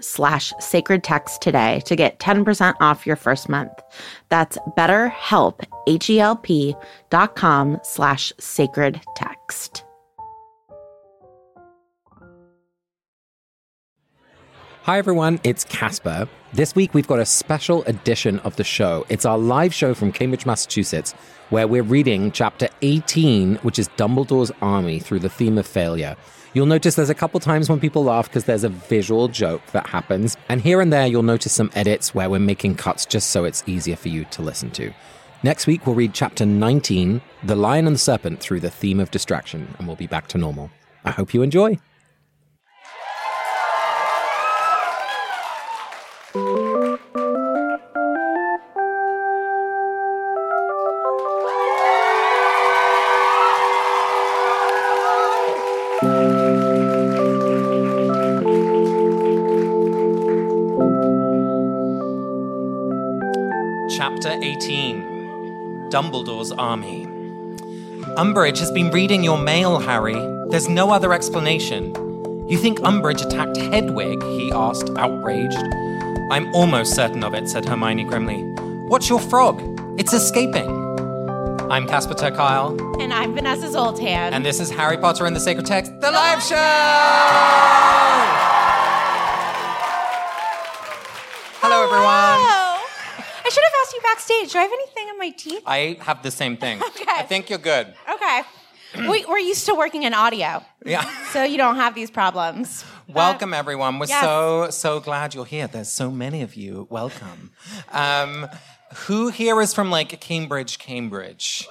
[0.00, 3.72] slash sacred text today to get 10% off your first month.
[4.28, 6.74] That's betterhelp, H-E-L-P
[7.10, 9.85] dot com slash sacred text.
[14.86, 16.28] Hi everyone, it's Casper.
[16.52, 19.04] This week we've got a special edition of the show.
[19.08, 21.10] It's our live show from Cambridge, Massachusetts,
[21.50, 26.14] where we're reading chapter 18, which is Dumbledore's Army through the theme of failure.
[26.54, 29.88] You'll notice there's a couple times when people laugh because there's a visual joke that
[29.88, 30.36] happens.
[30.48, 33.64] And here and there, you'll notice some edits where we're making cuts just so it's
[33.66, 34.92] easier for you to listen to.
[35.42, 39.10] Next week, we'll read chapter 19, The Lion and the Serpent, through the theme of
[39.10, 40.70] distraction, and we'll be back to normal.
[41.04, 41.76] I hope you enjoy.
[65.90, 67.06] Dumbledore's Army.
[68.16, 70.14] Umbridge has been reading your mail, Harry.
[70.50, 71.94] There's no other explanation.
[72.48, 74.22] You think Umbridge attacked Hedwig?
[74.22, 75.58] he asked, outraged.
[76.30, 78.42] I'm almost certain of it, said Hermione grimly.
[78.88, 79.60] What's your frog?
[79.98, 80.68] It's escaping.
[81.70, 84.06] I'm Casper ter Kuile, And I'm Vanessa Zoltan.
[84.34, 86.56] and this is Harry Potter and the Sacred Text, the live show!
[91.62, 92.06] Hello, everyone.
[92.06, 92.86] Oh,
[93.44, 94.52] I should have asked you backstage.
[94.52, 94.95] Do I have anything in
[95.26, 95.62] my teeth?
[95.66, 96.80] I have the same thing.
[96.96, 97.04] Okay.
[97.08, 97.86] I think you're good.
[98.14, 98.42] Okay.
[99.10, 101.04] we, we're used to working in audio, Yeah.
[101.32, 102.84] so you don't have these problems.
[103.08, 103.98] Welcome, everyone.
[103.98, 104.22] We're yes.
[104.22, 105.66] so, so glad you're here.
[105.66, 106.86] There's so many of you.
[106.90, 107.52] Welcome.
[107.92, 108.48] Um,
[109.06, 111.68] who here is from like Cambridge, Cambridge?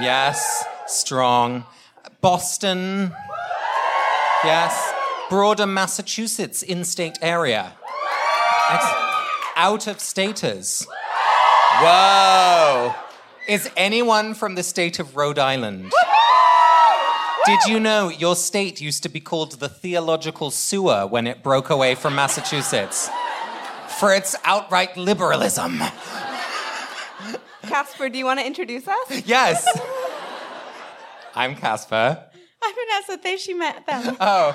[0.00, 1.64] Yes, strong.
[2.20, 3.12] Boston?
[4.44, 4.92] Yes.
[5.28, 7.72] Broader Massachusetts in state area?
[8.70, 8.94] Ex-
[9.56, 10.86] out of staters?
[11.80, 12.94] Whoa.
[13.48, 15.92] Is anyone from the state of Rhode Island?
[17.44, 21.70] Did you know your state used to be called the theological sewer when it broke
[21.70, 23.10] away from Massachusetts?
[23.98, 25.80] For its outright liberalism.
[27.62, 29.26] Casper, do you want to introduce us?
[29.26, 29.66] Yes.
[31.34, 32.24] I'm Casper.
[32.62, 33.20] I'm Vanessa.
[33.22, 34.16] They she met them.
[34.20, 34.52] Oh,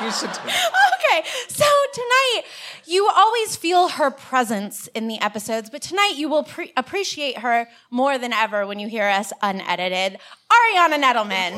[0.02, 0.30] you should.
[0.30, 2.42] okay, so tonight
[2.84, 7.68] you always feel her presence in the episodes, but tonight you will pre- appreciate her
[7.90, 10.18] more than ever when you hear us unedited.
[10.50, 11.52] Ariana Nedelman.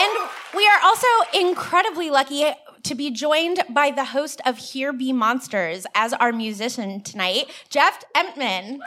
[0.00, 2.52] and we are also incredibly lucky
[2.84, 8.04] to be joined by the host of Here Be Monsters as our musician tonight, Jeff
[8.14, 8.78] Emtman.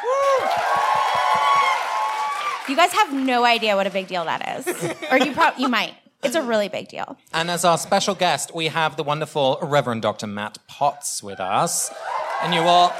[2.67, 4.93] You guys have no idea what a big deal that is.
[5.11, 5.93] or you prob- you might.
[6.23, 7.17] It's a really big deal.
[7.33, 10.27] And as our special guest, we have the wonderful Reverend Dr.
[10.27, 11.93] Matt Potts with us.
[12.41, 12.91] And you will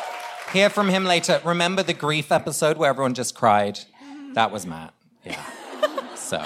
[0.53, 1.41] Hear from him later.
[1.43, 3.75] Remember the grief episode where everyone just cried?
[3.75, 4.33] Mm-hmm.
[4.33, 4.93] That was Matt.
[5.25, 5.43] Yeah.
[6.15, 6.43] so.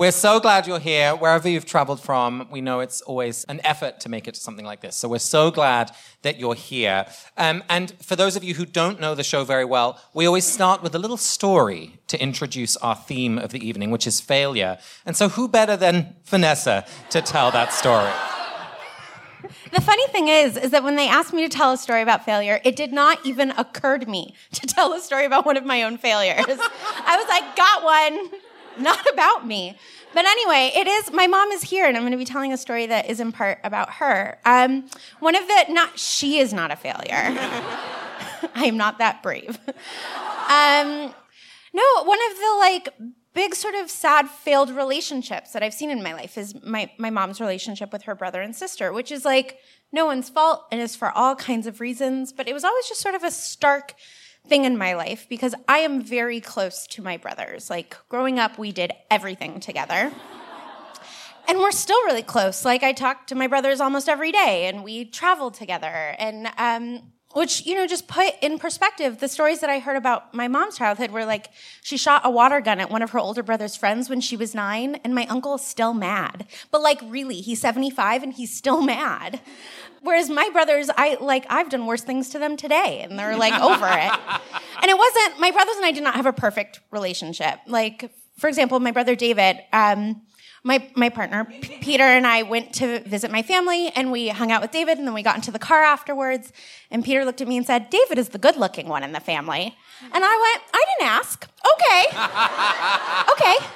[0.00, 2.48] We're so glad you're here, wherever you've traveled from.
[2.50, 4.96] We know it's always an effort to make it to something like this.
[4.96, 5.90] So we're so glad
[6.22, 7.04] that you're here.
[7.36, 10.46] Um, and for those of you who don't know the show very well, we always
[10.46, 14.78] start with a little story to introduce our theme of the evening, which is failure.
[15.04, 18.10] And so who better than Vanessa to tell that story?
[19.70, 22.24] The funny thing is, is that when they asked me to tell a story about
[22.24, 25.66] failure, it did not even occur to me to tell a story about one of
[25.66, 26.38] my own failures.
[26.48, 28.40] I was like, got one.
[28.78, 29.76] not about me.
[30.12, 32.56] But anyway, it is, my mom is here and I'm going to be telling a
[32.56, 34.38] story that is in part about her.
[34.44, 34.86] Um,
[35.20, 36.98] one of the, not, she is not a failure.
[38.54, 39.58] I am not that brave.
[39.68, 41.14] Um,
[41.72, 42.88] no, one of the like
[43.32, 47.10] big sort of sad failed relationships that I've seen in my life is my, my
[47.10, 49.58] mom's relationship with her brother and sister, which is like
[49.92, 53.00] no one's fault and is for all kinds of reasons, but it was always just
[53.00, 53.94] sort of a stark
[54.46, 57.70] thing in my life because I am very close to my brothers.
[57.70, 60.12] Like growing up, we did everything together.
[61.48, 62.64] and we're still really close.
[62.64, 66.14] Like I talk to my brothers almost every day and we travel together.
[66.18, 70.34] And, um, which, you know, just put in perspective, the stories that I heard about
[70.34, 71.48] my mom's childhood were like,
[71.82, 74.54] she shot a water gun at one of her older brother's friends when she was
[74.54, 76.46] nine, and my uncle is still mad.
[76.70, 79.40] But like, really, he's 75 and he's still mad.
[80.02, 83.60] Whereas my brothers, I like I've done worse things to them today, and they're like
[83.60, 84.12] over it.
[84.82, 87.58] And it wasn't my brothers and I did not have a perfect relationship.
[87.66, 90.22] Like for example, my brother David, um,
[90.62, 91.46] my my partner
[91.80, 95.06] Peter and I went to visit my family, and we hung out with David, and
[95.06, 96.52] then we got into the car afterwards.
[96.90, 99.76] And Peter looked at me and said, "David is the good-looking one in the family."
[100.12, 101.48] And I went, "I didn't ask.
[101.74, 102.06] Okay,
[103.32, 103.66] okay."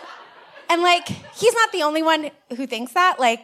[0.70, 3.20] And like, he's not the only one who thinks that.
[3.20, 3.40] Like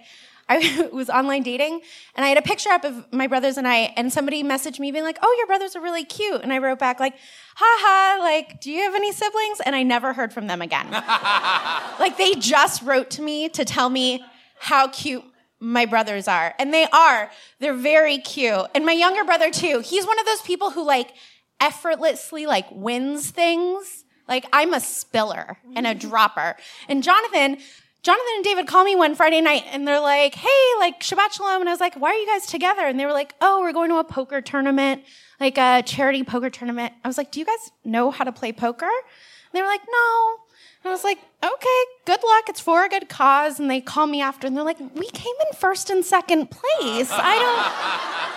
[0.51, 1.81] I was online dating
[2.15, 4.91] and I had a picture up of my brothers and I, and somebody messaged me
[4.91, 6.43] being like, Oh, your brothers are really cute.
[6.43, 7.15] And I wrote back, like,
[7.63, 9.61] haha, like, do you have any siblings?
[9.65, 10.91] And I never heard from them again.
[10.91, 14.25] like, they just wrote to me to tell me
[14.59, 15.25] how cute
[15.61, 16.55] my brothers are.
[16.59, 17.31] And they are.
[17.59, 18.67] They're very cute.
[18.75, 21.13] And my younger brother, too, he's one of those people who, like,
[21.61, 24.05] effortlessly, like, wins things.
[24.27, 26.09] Like, I'm a spiller and a mm-hmm.
[26.09, 26.57] dropper.
[26.89, 27.59] And Jonathan,
[28.03, 30.49] Jonathan and David call me one Friday night and they're like, hey,
[30.79, 31.61] like Shabbat Shalom.
[31.61, 32.83] And I was like, why are you guys together?
[32.83, 35.03] And they were like, oh, we're going to a poker tournament,
[35.39, 36.95] like a charity poker tournament.
[37.05, 38.87] I was like, do you guys know how to play poker?
[38.87, 40.37] And they were like, no.
[40.83, 42.49] And I was like, okay, good luck.
[42.49, 43.61] It's for a good cause.
[43.61, 47.11] And they call me after and they're like, we came in first and second place.
[47.13, 47.61] I don't,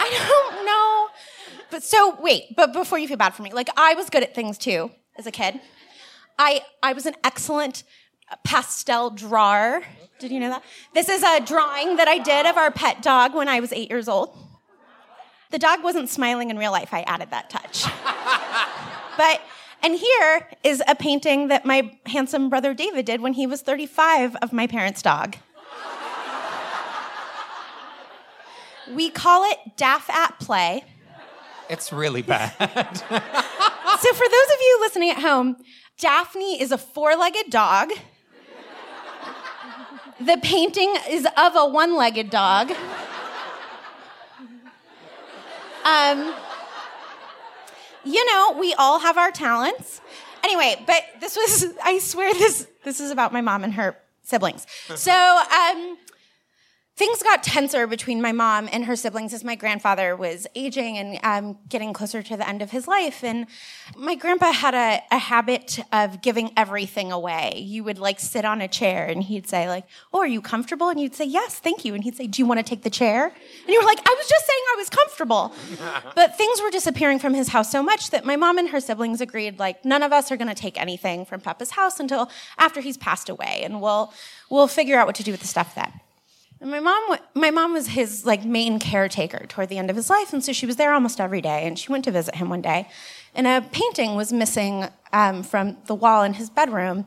[0.02, 1.08] I don't know.
[1.72, 4.36] But so wait, but before you feel bad for me, like I was good at
[4.36, 5.62] things too as a kid.
[6.38, 7.84] I, I was an excellent
[8.44, 9.84] pastel drawer.
[10.20, 10.64] Did you know that?
[10.94, 13.90] This is a drawing that I did of our pet dog when I was eight
[13.90, 14.38] years old.
[15.52, 16.94] The dog wasn't smiling in real life.
[16.94, 17.86] I added that touch.
[19.18, 19.42] but,
[19.84, 24.36] and here is a painting that my handsome brother David did when he was 35
[24.38, 25.36] of my parents' dog.
[28.92, 30.86] we call it Daff at Play.
[31.70, 32.50] It's really bad.
[32.60, 35.58] so, for those of you listening at home,
[35.98, 37.92] Daphne is a four legged dog
[40.26, 42.72] the painting is of a one legged dog.
[45.86, 46.34] Um,
[48.06, 50.02] you know, we all have our talents.
[50.44, 54.66] Anyway, but this was, I swear this, this is about my mom and her siblings.
[54.96, 55.98] So, um,
[57.04, 61.20] things got tenser between my mom and her siblings as my grandfather was aging and
[61.22, 63.26] um, getting closer to the end of his life.
[63.26, 63.46] And
[63.98, 67.56] my grandpa had a, a, habit of giving everything away.
[67.58, 69.84] You would like sit on a chair and he'd say like,
[70.14, 72.46] "Oh, are you comfortable?" And you'd say, "Yes, thank you." And he'd say, "Do you
[72.46, 74.90] want to take the chair?" And you were like, "I was just saying I was
[74.90, 75.54] comfortable."
[76.16, 79.20] but things were disappearing from his house so much that my mom and her siblings
[79.20, 82.80] agreed like, none of us are going to take anything from Papa's house until after
[82.80, 84.14] he's passed away, and we'll
[84.50, 85.92] we'll figure out what to do with the stuff then.
[86.64, 90.10] And my mom, my mom was his like main caretaker toward the end of his
[90.10, 91.68] life, and so she was there almost every day.
[91.68, 92.88] And she went to visit him one day,
[93.36, 97.06] and a painting was missing um, from the wall in his bedroom,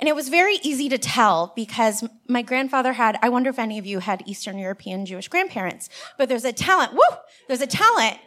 [0.00, 3.18] and it was very easy to tell because my grandfather had.
[3.20, 6.94] I wonder if any of you had Eastern European Jewish grandparents, but there's a talent.
[6.94, 7.18] Woo!
[7.46, 8.18] There's a talent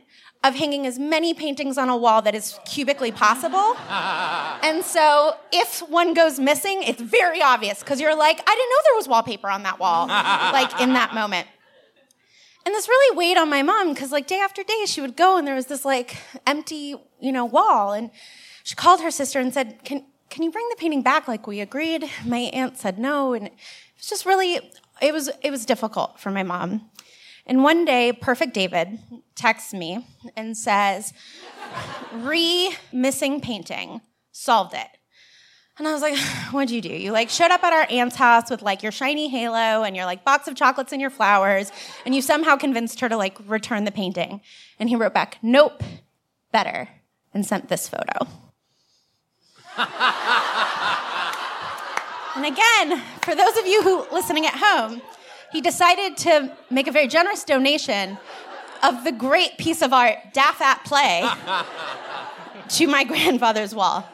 [0.44, 3.76] of hanging as many paintings on a wall that is cubically possible.
[4.64, 8.78] and so if one goes missing, it's very obvious because you're like, I didn't know
[8.86, 11.48] there was wallpaper on that wall, like in that moment.
[12.66, 15.38] And this really weighed on my mom because like day after day she would go
[15.38, 17.94] and there was this like empty, you know, wall.
[17.94, 18.12] And
[18.64, 21.62] she called her sister and said, Can can you bring the painting back like we
[21.62, 22.04] agreed?
[22.26, 23.34] My aunt said no.
[23.34, 23.54] And it
[23.98, 24.60] was just really
[25.02, 26.90] it was it was difficult for my mom.
[27.48, 29.00] And one day, Perfect David
[29.36, 31.14] texts me and says,
[32.14, 34.02] re missing painting,
[34.34, 34.88] solved it.
[35.78, 36.18] And I was like,
[36.52, 36.90] what'd you do?
[36.90, 40.06] You like showed up at our aunt's house with like your shiny halo and your
[40.06, 41.72] like box of chocolates and your flowers,
[42.06, 44.42] and you somehow convinced her to like return the painting.
[44.78, 45.82] And he wrote back, nope,
[46.52, 46.90] better,
[47.34, 48.28] and sent this photo.
[52.36, 55.02] and again, for those of you who listening at home,
[55.52, 58.18] he decided to make a very generous donation
[58.84, 61.28] of the great piece of art, Daff at Play,
[62.70, 64.08] to my grandfather's wall.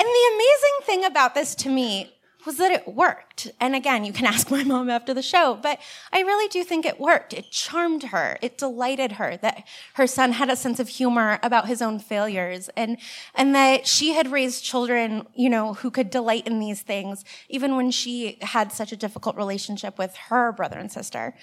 [0.00, 2.12] And the amazing thing about this to me
[2.48, 3.46] was that it worked.
[3.60, 5.78] And again, you can ask my mom after the show, but
[6.14, 7.34] I really do think it worked.
[7.34, 8.38] It charmed her.
[8.40, 12.70] It delighted her that her son had a sense of humor about his own failures
[12.74, 12.96] and,
[13.34, 17.76] and that she had raised children, you know, who could delight in these things, even
[17.76, 21.34] when she had such a difficult relationship with her brother and sister.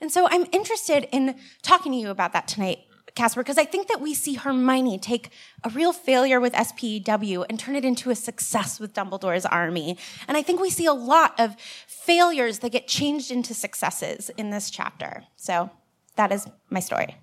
[0.00, 2.78] And so I'm interested in talking to you about that tonight.
[3.14, 5.30] Casper, because I think that we see Hermione take
[5.62, 9.96] a real failure with SPEW and turn it into a success with Dumbledore's army.
[10.26, 11.54] And I think we see a lot of
[11.86, 15.24] failures that get changed into successes in this chapter.
[15.36, 15.70] So
[16.16, 17.16] that is my story.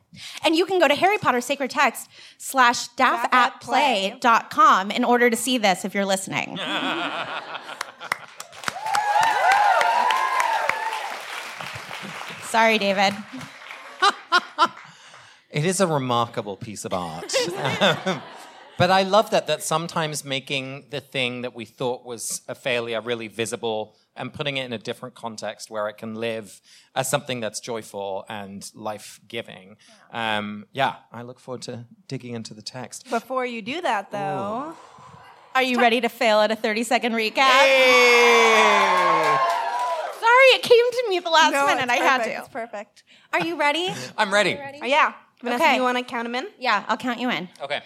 [0.43, 5.57] And you can go to Harry Potter Sacred Text slash daffatplay.com in order to see
[5.57, 6.57] this if you're listening.
[12.43, 13.13] Sorry, David.
[15.51, 17.33] It is a remarkable piece of art.
[18.77, 23.01] but I love that that sometimes making the thing that we thought was a failure
[23.01, 26.61] really visible and putting it in a different context where it can live
[26.95, 29.75] as something that's joyful and life-giving.
[30.13, 33.09] Yeah, um, yeah I look forward to digging into the text.
[33.09, 34.75] Before you do that, though, Ooh.
[35.53, 37.49] are you ready to fail at a 30-second recap?
[37.59, 39.37] Hey!
[40.19, 41.89] Sorry, it came to me at the last no, minute.
[41.89, 42.29] I had to.
[42.29, 43.03] It's perfect.
[43.33, 43.93] Are you ready?
[44.17, 44.55] I'm ready.
[44.55, 44.79] ready?
[44.81, 45.13] Oh, yeah.
[45.41, 45.75] Vanessa, okay.
[45.75, 46.47] you want to count them in?
[46.59, 47.49] Yeah, I'll count you in.
[47.61, 47.81] Okay.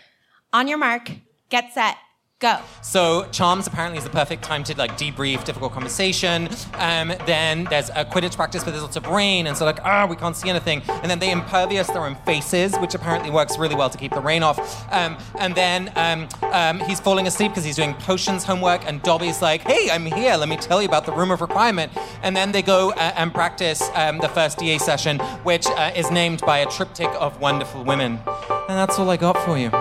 [0.53, 1.11] On your mark,
[1.49, 1.97] get set,
[2.41, 2.59] Go.
[2.81, 6.49] So charms apparently is the perfect time to like debrief difficult conversation.
[6.73, 10.05] Um, then there's a Quidditch practice, but there's lots of rain, and so like ah,
[10.05, 10.81] we can't see anything.
[10.89, 14.19] And then they impervious their own faces, which apparently works really well to keep the
[14.19, 14.59] rain off.
[14.91, 19.41] Um, and then um, um he's falling asleep because he's doing potions homework, and Dobby's
[19.41, 20.35] like, "Hey, I'm here.
[20.35, 23.33] Let me tell you about the room of requirement." And then they go uh, and
[23.33, 27.85] practice um, the first DA session, which uh, is named by a triptych of wonderful
[27.85, 28.19] women.
[28.67, 29.71] And that's all I got for you.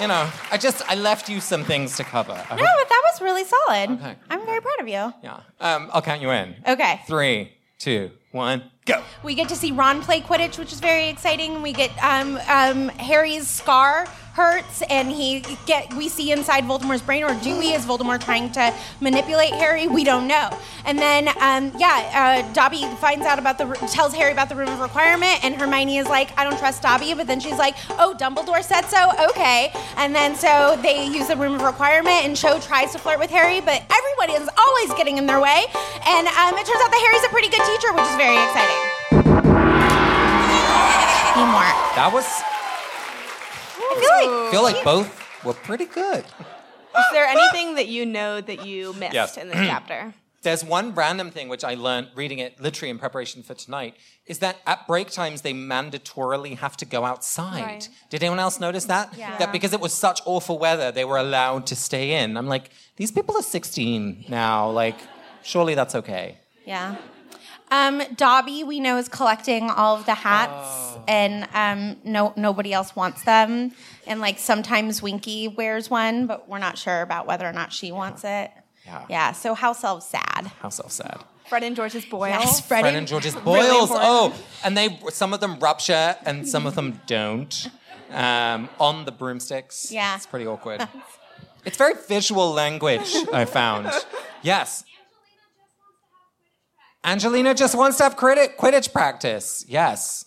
[0.00, 2.32] You know, I just I left you some things to cover.
[2.32, 2.76] I no, hope...
[2.78, 3.90] but that was really solid.
[3.90, 4.16] Okay.
[4.30, 5.12] I'm very proud of you.
[5.22, 5.40] Yeah.
[5.60, 6.54] Um, I'll count you in.
[6.66, 7.00] Okay.
[7.06, 9.02] Three, two, one, go.
[9.22, 11.62] We get to see Ron play Quidditch, which is very exciting.
[11.62, 17.24] We get um, um, Harry's scar hurts and he get we see inside Voldemort's brain,
[17.24, 19.86] or do we, is Voldemort trying to manipulate Harry?
[19.86, 20.50] We don't know.
[20.84, 24.68] And then, um, yeah, uh, Dobby finds out about the tells Harry about the room
[24.68, 28.14] of requirement, and Hermione is like, I don't trust Dobby, but then she's like, Oh,
[28.18, 29.10] Dumbledore said so.
[29.30, 29.72] Okay.
[29.96, 33.30] And then so they use the room of requirement, and Cho tries to flirt with
[33.30, 35.64] Harry, but everybody is always getting in their way.
[36.06, 38.80] And um, it turns out that Harry's a pretty good teacher, which is very exciting.
[41.32, 41.76] Teamwork.
[41.96, 42.55] That was I
[44.00, 46.24] feel like I feel like both were pretty good.
[46.24, 49.36] Is there anything that you know that you missed yes.
[49.36, 50.14] in this chapter?
[50.42, 54.38] There's one random thing which I learned reading it literally in preparation for tonight is
[54.38, 57.62] that at break times they mandatorily have to go outside.
[57.62, 57.88] Right.
[58.10, 59.12] Did anyone else notice that?
[59.18, 59.36] Yeah.
[59.38, 62.36] That because it was such awful weather, they were allowed to stay in.
[62.36, 64.70] I'm like, these people are 16 now.
[64.70, 64.98] Like,
[65.42, 66.38] surely that's okay.
[66.64, 66.96] Yeah.
[67.70, 71.04] Um, Dobby, we know, is collecting all of the hats, oh.
[71.08, 73.72] and um, no nobody else wants them.
[74.06, 77.90] And like sometimes Winky wears one, but we're not sure about whether or not she
[77.90, 78.50] wants it.
[78.84, 79.04] Yeah.
[79.10, 79.32] Yeah.
[79.32, 80.46] So house elf sad.
[80.60, 81.18] House elf sad.
[81.48, 82.30] Fred and George's boils.
[82.30, 83.90] Yes, Fred, Fred and George's boils.
[83.90, 87.68] Really oh, and they some of them rupture and some of them don't.
[88.10, 89.90] Um, on the broomsticks.
[89.90, 90.14] Yeah.
[90.14, 90.86] It's pretty awkward.
[91.64, 93.90] it's very visual language, I found.
[94.42, 94.84] Yes.
[97.06, 99.64] Angelina just wants to have Quidditch practice.
[99.68, 100.24] Yes.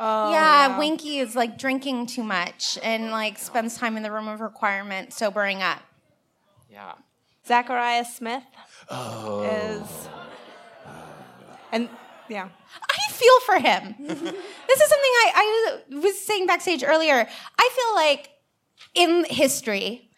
[0.00, 0.78] Oh, yeah, wow.
[0.78, 5.12] Winky is like drinking too much and like spends time in the room of requirement
[5.12, 5.82] sobering up.
[6.70, 6.94] Yeah.
[7.46, 8.44] Zacharias Smith
[8.88, 9.42] oh.
[9.42, 10.08] is.
[11.70, 11.90] And
[12.30, 12.48] yeah.
[12.90, 13.94] I feel for him.
[13.98, 14.10] this
[14.80, 17.28] is something I, I was saying backstage earlier.
[17.58, 18.30] I feel like
[18.94, 20.10] in history,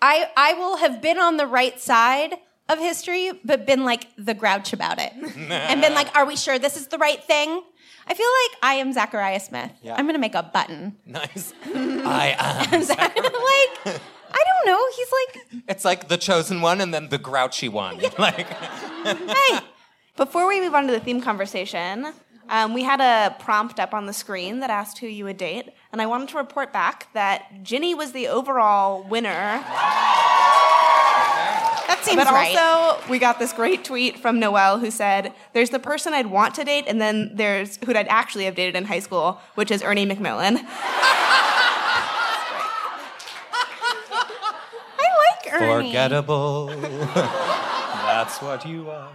[0.00, 2.36] I, I will have been on the right side
[2.68, 5.12] of history, but been like the grouch about it.
[5.50, 7.62] and been like, are we sure this is the right thing?
[8.08, 9.72] I feel like I am Zachariah Smith.
[9.82, 9.96] Yeah.
[9.96, 10.96] I'm gonna make a button.
[11.06, 11.52] Nice.
[11.64, 12.80] I am.
[12.80, 14.00] like,
[14.32, 14.86] I don't don't know.
[14.96, 18.00] He's like, It's like the chosen one and then the grouchy one.
[18.18, 19.58] Like, hey.
[20.16, 22.12] Before we move on to the theme conversation,
[22.48, 25.68] um, we had a prompt up on the screen that asked who you would date,
[25.92, 29.62] and I wanted to report back that Ginny was the overall winner.
[31.86, 32.56] That seems but right.
[32.56, 36.54] also, we got this great tweet from Noelle who said, "There's the person I'd want
[36.56, 39.82] to date, and then there's who I'd actually have dated in high school, which is
[39.82, 40.58] Ernie Macmillan."
[44.98, 45.88] I like Ernie.
[45.88, 46.66] forgettable.
[47.14, 49.10] That's what you are.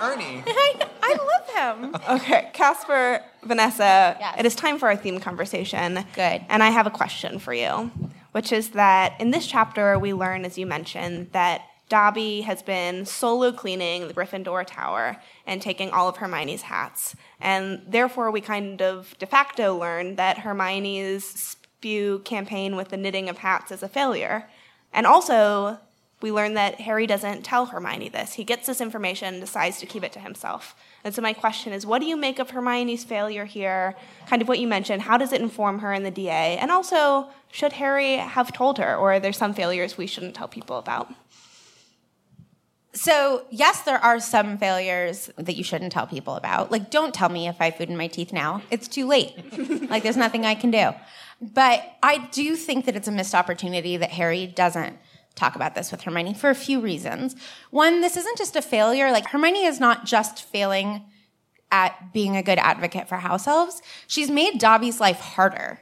[0.00, 0.42] Ernie.
[0.46, 1.96] I, I love him.
[2.20, 4.36] Okay, Casper, Vanessa, Yes.
[4.38, 6.04] it is time for our theme conversation.
[6.14, 6.44] Good.
[6.48, 7.90] And I have a question for you,
[8.32, 13.04] which is that in this chapter, we learn, as you mentioned, that Dobby has been
[13.04, 17.14] solo cleaning the Gryffindor Tower and taking all of Hermione's hats.
[17.38, 23.28] And therefore, we kind of de facto learn that Hermione's spew campaign with the knitting
[23.28, 24.48] of hats is a failure.
[24.92, 25.78] And also,
[26.22, 28.34] we learn that Harry doesn't tell Hermione this.
[28.34, 30.74] He gets this information and decides to keep it to himself.
[31.04, 33.96] And so my question is, what do you make of Hermione's failure here?
[34.28, 35.02] Kind of what you mentioned.
[35.02, 36.56] How does it inform her in the DA?
[36.56, 40.48] And also, should Harry have told her, or are there some failures we shouldn't tell
[40.48, 41.12] people about?
[42.94, 46.72] So, yes, there are some failures that you shouldn't tell people about.
[46.72, 48.62] Like, don't tell me if I have food in my teeth now.
[48.70, 49.34] It's too late.
[49.90, 50.90] like, there's nothing I can do.
[51.40, 54.98] But I do think that it's a missed opportunity that Harry doesn't
[55.34, 57.36] talk about this with Hermione for a few reasons.
[57.70, 59.10] One, this isn't just a failure.
[59.10, 61.04] Like, Hermione is not just failing
[61.70, 65.80] at being a good advocate for house elves, she's made Dobby's life harder.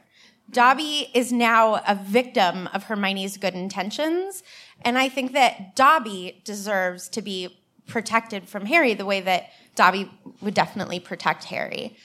[0.51, 4.43] Dobby is now a victim of Hermione's good intentions.
[4.83, 10.09] And I think that Dobby deserves to be protected from Harry the way that Dobby
[10.41, 11.95] would definitely protect Harry.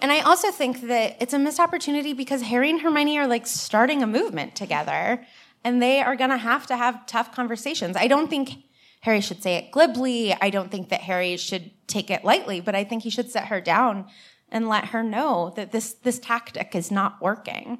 [0.00, 3.46] And I also think that it's a missed opportunity because Harry and Hermione are like
[3.46, 5.24] starting a movement together
[5.62, 7.96] and they are going to have to have tough conversations.
[7.96, 8.64] I don't think
[9.02, 10.34] Harry should say it glibly.
[10.34, 13.46] I don't think that Harry should take it lightly, but I think he should set
[13.46, 14.06] her down
[14.50, 17.78] and let her know that this this tactic is not working.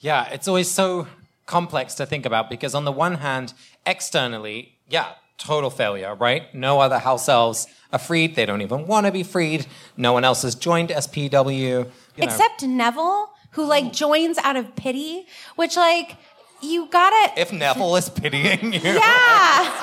[0.00, 1.06] Yeah, it's always so
[1.46, 3.52] complex to think about because on the one hand,
[3.86, 6.52] externally, yeah, total failure, right?
[6.54, 8.34] No other house elves are freed.
[8.34, 9.66] They don't even want to be freed.
[9.96, 11.50] No one else has joined SPW.
[11.52, 11.88] you know.
[12.16, 16.16] Except Neville, who like joins out of pity, which like
[16.62, 18.80] you gotta if Neville is pitying you.
[18.84, 19.80] Yeah.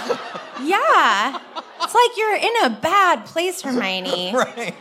[0.62, 1.38] yeah.
[1.82, 4.32] It's like you're in a bad place, Hermione.
[4.34, 4.74] right.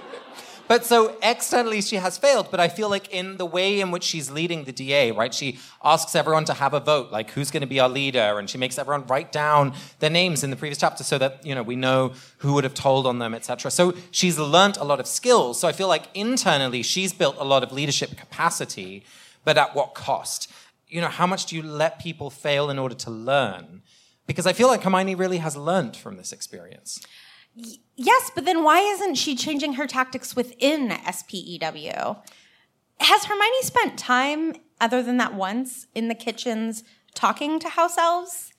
[0.70, 4.04] But so externally she has failed, but I feel like in the way in which
[4.04, 5.34] she's leading the DA, right?
[5.34, 8.48] She asks everyone to have a vote, like who's going to be our leader, and
[8.48, 11.64] she makes everyone write down their names in the previous chapter so that, you know,
[11.64, 13.72] we know who would have told on them, etc.
[13.72, 15.60] So she's learnt a lot of skills.
[15.60, 19.04] So I feel like internally she's built a lot of leadership capacity,
[19.44, 20.52] but at what cost?
[20.88, 23.82] You know, how much do you let people fail in order to learn?
[24.28, 27.04] Because I feel like Hermione really has learned from this experience.
[27.96, 32.18] Yes, but then why isn't she changing her tactics within SPEW?
[33.00, 38.54] Has Hermione spent time, other than that once, in the kitchens talking to house elves?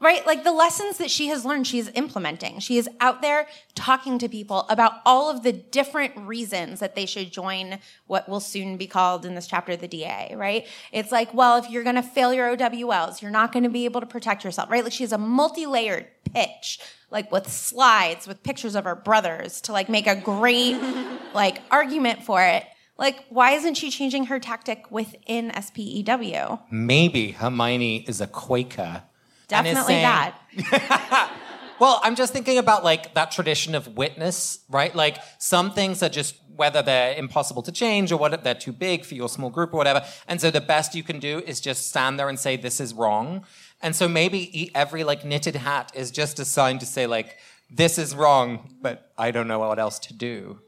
[0.00, 0.26] Right?
[0.26, 2.58] Like the lessons that she has learned, she is implementing.
[2.60, 7.04] She is out there talking to people about all of the different reasons that they
[7.04, 10.66] should join what will soon be called in this chapter the DA, right?
[10.90, 13.84] It's like, well, if you're going to fail your OWLs, you're not going to be
[13.84, 14.82] able to protect yourself, right?
[14.82, 19.60] Like she has a multi layered pitch like with slides with pictures of her brothers
[19.62, 20.80] to like make a great
[21.34, 22.64] like argument for it.
[22.98, 26.60] Like, why isn't she changing her tactic within SPEW?
[26.70, 29.04] Maybe Hermione is a Quaker.
[29.50, 31.36] Definitely saying- that.
[31.80, 34.94] Well, I'm just thinking about like that tradition of witness, right?
[34.94, 39.06] Like some things are just whether they're impossible to change or whether they're too big
[39.06, 40.04] for your small group or whatever.
[40.28, 42.92] And so the best you can do is just stand there and say this is
[42.92, 43.46] wrong.
[43.80, 47.38] And so maybe every like knitted hat is just a sign to say like
[47.70, 50.60] this is wrong, but I don't know what else to do.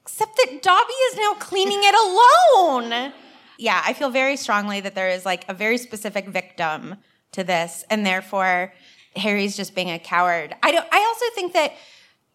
[0.00, 3.12] Except that Dobby is now cleaning it alone.
[3.58, 6.96] Yeah, I feel very strongly that there is like a very specific victim
[7.36, 8.74] to this, and therefore
[9.14, 10.54] Harry's just being a coward.
[10.62, 10.86] I don't.
[10.92, 11.72] I also think that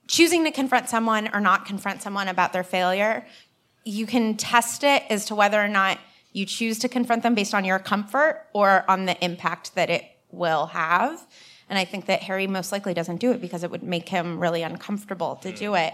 [0.08, 3.26] choosing to confront someone or not confront someone about their failure,
[3.84, 6.00] you can test it as to whether or not
[6.34, 10.06] you choose to confront them based on your comfort or on the impact that it
[10.32, 11.26] will have.
[11.70, 14.40] And I think that Harry most likely doesn't do it because it would make him
[14.40, 15.78] really uncomfortable to do hmm.
[15.78, 15.94] it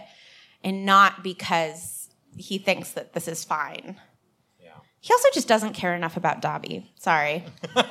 [0.64, 3.98] and not because he thinks that this is fine.
[5.00, 6.92] He also just doesn't care enough about Dobby.
[7.00, 7.44] Sorry.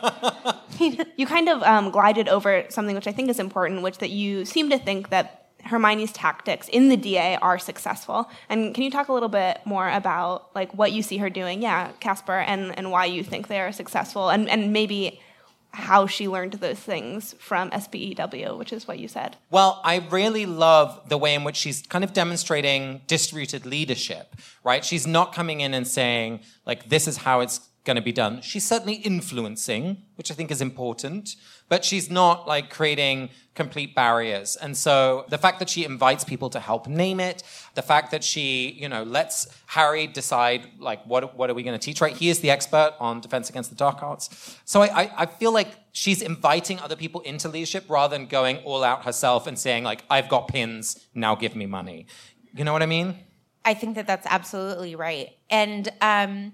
[0.78, 4.44] You kind of um, glided over something which I think is important, which that you
[4.44, 8.30] seem to think that Hermione's tactics in the DA are successful.
[8.48, 11.62] And can you talk a little bit more about like what you see her doing?
[11.62, 15.20] Yeah, Casper, and and why you think they are successful, and and maybe
[15.76, 19.36] how she learned those things from SPEW, which is what you said.
[19.50, 24.82] Well, I really love the way in which she's kind of demonstrating distributed leadership, right?
[24.82, 28.42] She's not coming in and saying, like, this is how it's going to be done.
[28.42, 31.36] She's certainly influencing, which I think is important,
[31.70, 34.56] but she's not like creating complete barriers.
[34.56, 37.42] And so the fact that she invites people to help name it,
[37.74, 41.78] the fact that she, you know, lets Harry decide like what what are we going
[41.78, 42.14] to teach, right?
[42.14, 44.58] He is the expert on defense against the dark arts.
[44.66, 48.58] So I, I, I feel like she's inviting other people into leadership rather than going
[48.58, 52.06] all out herself and saying like I've got pins, now give me money.
[52.54, 53.14] You know what I mean?
[53.64, 55.30] I think that that's absolutely right.
[55.50, 56.52] And um,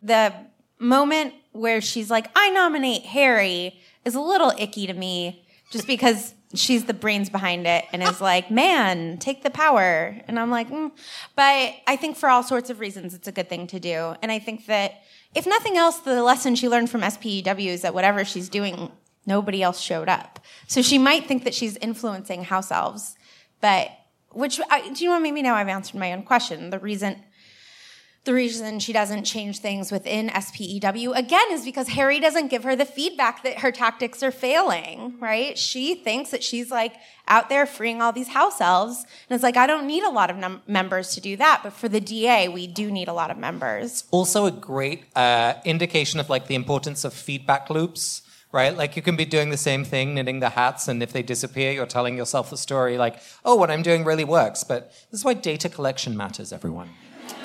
[0.00, 0.32] the
[0.78, 6.34] moment where she's like, I nominate Harry is a little icky to me just because
[6.54, 10.16] she's the brains behind it and is like, man, take the power.
[10.26, 10.90] And I'm like, mm.
[11.36, 14.14] but I think for all sorts of reasons, it's a good thing to do.
[14.22, 15.02] And I think that
[15.34, 18.90] if nothing else, the lesson she learned from SPEW is that whatever she's doing,
[19.26, 20.40] nobody else showed up.
[20.66, 23.16] So she might think that she's influencing house elves,
[23.60, 23.90] but
[24.32, 25.20] which I, do you know?
[25.20, 26.70] Maybe now I've answered my own question.
[26.70, 27.22] The reason
[28.28, 32.76] the reason she doesn't change things within SPEW again is because Harry doesn't give her
[32.76, 35.56] the feedback that her tactics are failing, right?
[35.56, 36.92] She thinks that she's like
[37.26, 39.06] out there freeing all these house elves.
[39.30, 41.60] And it's like, I don't need a lot of num- members to do that.
[41.62, 44.04] But for the DA, we do need a lot of members.
[44.10, 48.74] Also, a great uh, indication of like the importance of feedback loops right?
[48.74, 51.70] Like you can be doing the same thing, knitting the hats, and if they disappear,
[51.70, 54.64] you're telling yourself the story like, oh, what I'm doing really works.
[54.64, 56.88] But this is why data collection matters, everyone.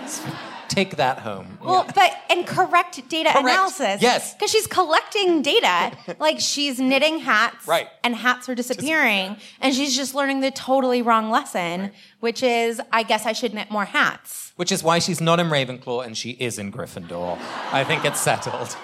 [0.74, 1.60] Take that home.
[1.62, 3.48] Well, but and correct data Correct.
[3.48, 4.02] analysis.
[4.02, 4.34] Yes.
[4.34, 5.96] Because she's collecting data.
[6.20, 7.68] like she's knitting hats.
[7.68, 7.88] Right.
[8.04, 9.38] And hats are disappearing.
[9.62, 13.70] And she's just learning the totally wrong lesson, which is I guess I should knit
[13.70, 14.52] more hats.
[14.56, 17.38] Which is why she's not in Ravenclaw and she is in Gryffindor.
[17.72, 18.76] I think it's settled.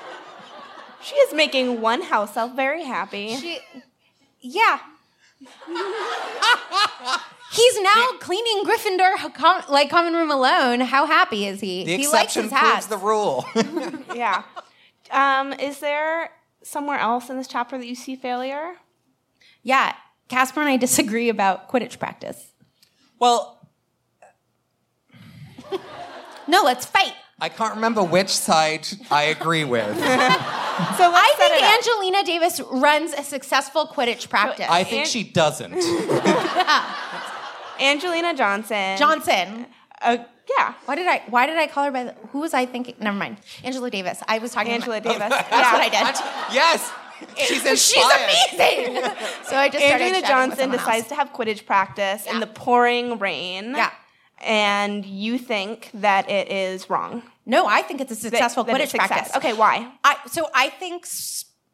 [1.02, 3.36] She is making one house elf very happy.
[3.36, 3.58] She
[4.42, 4.80] Yeah.
[7.52, 10.82] He's now cleaning Gryffindor com- like common room alone.
[10.82, 11.84] How happy is he?
[11.84, 12.86] The he likes exception his proves hats.
[12.88, 13.46] the rule.
[14.16, 14.44] yeah.
[15.12, 16.30] Um, is there
[16.64, 18.74] somewhere else in this chapter that you see failure?
[19.64, 19.94] yeah.
[20.28, 22.52] Casper and I disagree about Quidditch practice.
[23.18, 23.68] well,
[26.48, 27.14] No, let's fight.
[27.42, 29.98] I can't remember which side I agree with.
[30.98, 31.62] So let's I think.
[31.62, 34.66] Angelina Davis runs a successful Quidditch practice.
[34.70, 35.74] I think she doesn't.
[37.80, 38.98] Angelina Johnson.
[38.98, 39.66] Johnson.
[40.02, 40.18] Uh,
[40.58, 40.74] yeah.
[40.86, 41.22] Why did I?
[41.30, 42.06] Why did I call her by?
[42.06, 42.96] The, who was I thinking?
[43.00, 43.38] Never mind.
[43.64, 44.22] Angela Davis.
[44.28, 44.72] I was talking.
[44.72, 45.30] Angela about, Davis.
[45.30, 45.74] That's yeah.
[45.74, 46.54] what I did.
[46.54, 46.92] yes,
[47.38, 48.32] she's inspired.
[48.32, 48.96] She's amazing.
[49.44, 51.10] so I just started Angelina chatting with Johnson decides else.
[51.10, 53.72] to have Quidditch practice in the pouring rain.
[53.72, 53.92] Yeah.
[54.42, 57.24] And you think that it is wrong.
[57.46, 59.08] No, I think it's a successful that Quidditch it's success.
[59.08, 59.36] practice.
[59.36, 59.92] Okay, why?
[60.04, 61.06] I, so I think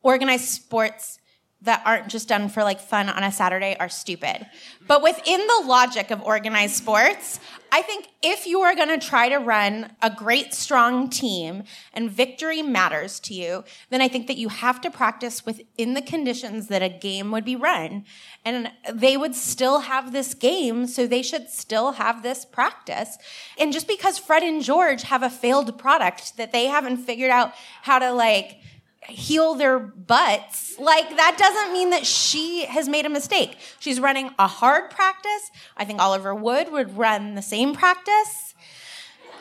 [0.01, 1.19] organized sports
[1.65, 4.47] that aren't just done for like fun on a Saturday are stupid.
[4.87, 7.39] But within the logic of organized sports,
[7.71, 12.09] I think if you are going to try to run a great strong team and
[12.09, 16.67] victory matters to you, then I think that you have to practice within the conditions
[16.67, 18.05] that a game would be run.
[18.45, 23.17] And they would still have this game, so they should still have this practice.
[23.57, 27.53] And just because Fred and George have a failed product that they haven't figured out
[27.81, 28.59] how to like
[29.07, 30.77] heal their butts.
[30.79, 33.57] Like that doesn't mean that she has made a mistake.
[33.79, 35.51] She's running a hard practice.
[35.77, 38.53] I think Oliver Wood would run the same practice.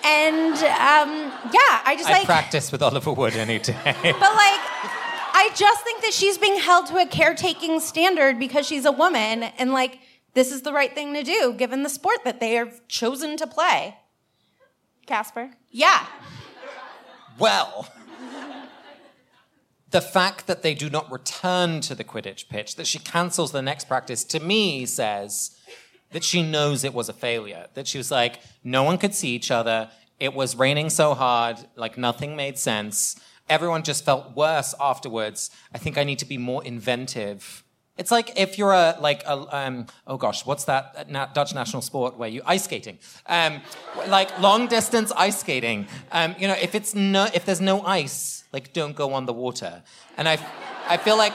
[0.05, 3.75] And um, yeah, I just I like, practice with Oliver Wood any day.
[3.85, 4.61] but like,
[5.37, 9.45] I just think that she's being held to a caretaking standard because she's a woman,
[9.45, 9.99] and like,
[10.35, 13.47] this is the right thing to do given the sport that they have chosen to
[13.47, 13.97] play.
[15.07, 15.51] Casper?
[15.71, 16.07] Yeah.
[17.39, 17.89] Well,
[19.95, 23.63] the fact that they do not return to the Quidditch pitch, that she cancels the
[23.63, 25.57] next practice, to me says
[26.11, 27.69] that she knows it was a failure.
[27.75, 29.89] That she was like, no one could see each other.
[30.19, 33.15] It was raining so hard, like nothing made sense.
[33.49, 35.49] Everyone just felt worse afterwards.
[35.73, 37.63] I think I need to be more inventive.
[37.97, 41.83] It's like if you're a like a um, oh gosh, what's that na- Dutch national
[41.83, 43.61] sport where you ice skating, um,
[44.09, 45.87] like long distance ice skating.
[46.11, 49.33] Um, you know, if it's no if there's no ice, like don't go on the
[49.33, 49.83] water.
[50.17, 50.39] And I,
[50.89, 51.35] I feel like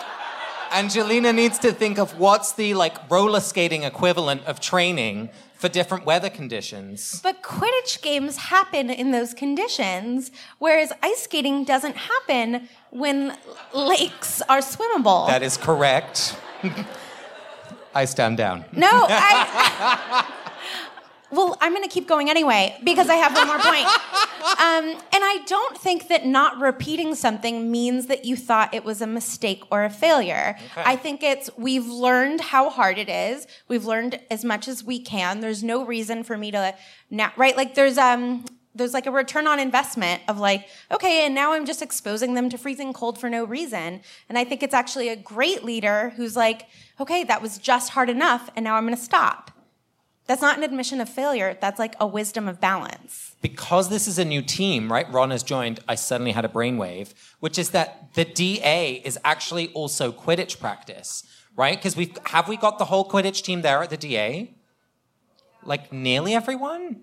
[0.71, 6.05] Angelina needs to think of what's the like roller skating equivalent of training for different
[6.05, 7.19] weather conditions.
[7.21, 13.37] But Quidditch games happen in those conditions, whereas ice skating doesn't happen when
[13.73, 15.27] lakes are swimmable.
[15.27, 16.37] That is correct.
[17.93, 18.63] I stand down.
[18.71, 20.33] no, I.
[21.31, 23.87] well, I'm going to keep going anyway because I have one more point.
[24.59, 29.01] Um, and I don't think that not repeating something means that you thought it was
[29.01, 30.57] a mistake or a failure.
[30.71, 30.83] Okay.
[30.85, 33.47] I think it's we've learned how hard it is.
[33.67, 35.41] We've learned as much as we can.
[35.41, 36.73] There's no reason for me to
[37.09, 37.55] now, right?
[37.55, 41.65] Like there's um there's like a return on investment of like, okay, and now I'm
[41.65, 44.01] just exposing them to freezing cold for no reason.
[44.29, 46.67] And I think it's actually a great leader who's like,
[46.99, 49.51] okay, that was just hard enough, and now I'm going to stop.
[50.29, 51.57] That's not an admission of failure.
[51.59, 53.33] That's like a wisdom of balance.
[53.41, 55.11] Because this is a new team, right?
[55.11, 55.79] Ron has joined.
[55.87, 61.23] I suddenly had a brainwave, which is that the DA is actually also Quidditch practice,
[61.55, 61.75] right?
[61.75, 64.53] Because we've have we got the whole Quidditch team there at the DA?
[65.63, 67.01] Like nearly everyone?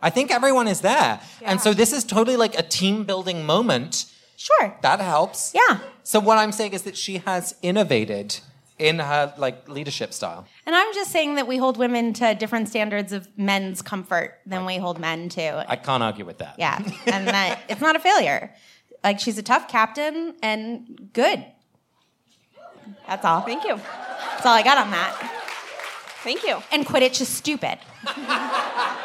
[0.00, 1.20] I think everyone is there.
[1.42, 1.50] Yeah.
[1.50, 4.06] And so this is totally like a team building moment.
[4.36, 4.78] Sure.
[4.82, 5.52] That helps.
[5.52, 5.80] Yeah.
[6.04, 8.38] So what I'm saying is that she has innovated
[8.78, 10.46] in her like leadership style.
[10.66, 14.64] And I'm just saying that we hold women to different standards of men's comfort than
[14.64, 15.64] we hold men to.
[15.70, 16.54] I can't argue with that.
[16.58, 16.78] Yeah.
[17.06, 18.54] and that it's not a failure.
[19.02, 21.44] Like she's a tough captain and good.
[23.06, 23.40] That's all.
[23.42, 23.76] Thank you.
[23.76, 25.34] That's all I got on that.
[26.22, 26.62] Thank you.
[26.72, 27.78] And Quidditch is stupid.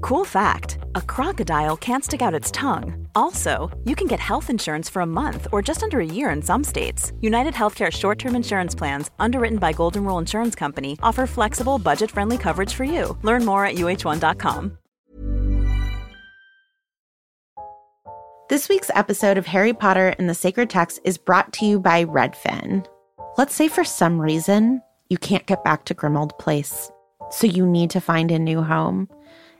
[0.00, 3.06] Cool fact a crocodile can't stick out its tongue.
[3.14, 6.42] Also, you can get health insurance for a month or just under a year in
[6.42, 7.12] some states.
[7.20, 12.10] United Healthcare short term insurance plans, underwritten by Golden Rule Insurance Company, offer flexible, budget
[12.10, 13.16] friendly coverage for you.
[13.22, 14.78] Learn more at uh1.com.
[18.48, 22.06] This week's episode of Harry Potter and the Sacred Text is brought to you by
[22.06, 22.86] Redfin.
[23.36, 26.90] Let's say for some reason you can't get back to Grimmauld Place,
[27.30, 29.06] so you need to find a new home.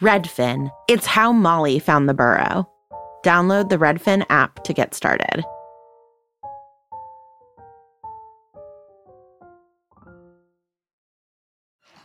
[0.00, 0.70] Redfin.
[0.86, 2.68] It's how Molly found the burrow.
[3.24, 5.44] Download the Redfin app to get started.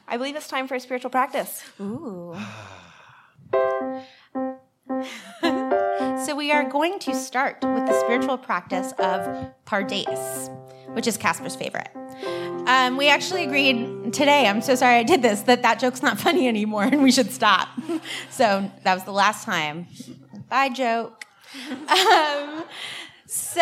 [0.08, 1.64] I believe it's time for a spiritual practice.
[1.80, 2.36] Ooh.
[6.26, 10.50] so we are going to start with the spiritual practice of Pardes,
[10.94, 11.90] which is Casper's favorite.
[12.66, 16.18] Um, we actually agreed today, I'm so sorry I did this, that that joke's not
[16.26, 17.68] funny anymore and we should stop.
[18.30, 19.88] so that was the last time.
[20.50, 21.26] Bye, joke.
[21.90, 22.64] Um,
[23.26, 23.62] so,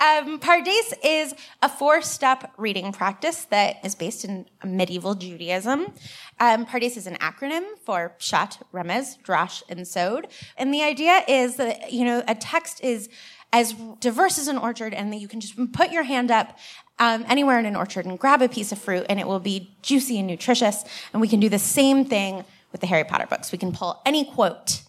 [0.00, 5.92] um, Pardes is a four step reading practice that is based in medieval Judaism.
[6.40, 10.28] Um, Pardes is an acronym for Pshat, Remez, Drash, and Sod.
[10.56, 13.08] And the idea is that, you know, a text is
[13.52, 16.58] as diverse as an orchard and that you can just put your hand up
[17.00, 19.74] um, anywhere in an orchard and grab a piece of fruit and it will be
[19.82, 20.84] juicy and nutritious.
[21.12, 23.50] And we can do the same thing with the Harry Potter books.
[23.50, 24.82] We can pull any quote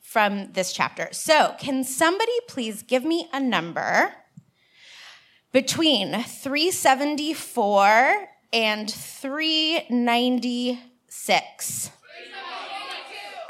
[0.00, 1.08] from this chapter.
[1.12, 4.14] So, can somebody please give me a number
[5.52, 11.90] between 374 and 396?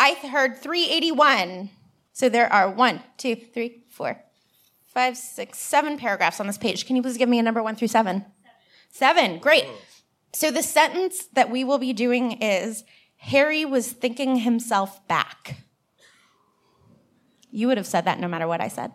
[0.00, 1.70] I heard 381.
[2.12, 4.22] So there are one, two, three, four,
[4.98, 6.84] five, six, seven paragraphs on this page.
[6.84, 8.24] Can you please give me a number one through seven?
[8.90, 9.16] Seven.
[9.16, 9.38] Seven.
[9.38, 9.64] Great.
[10.32, 12.82] So the sentence that we will be doing is
[13.18, 15.58] Harry was thinking himself back.
[17.52, 18.90] You would have said that no matter what I said.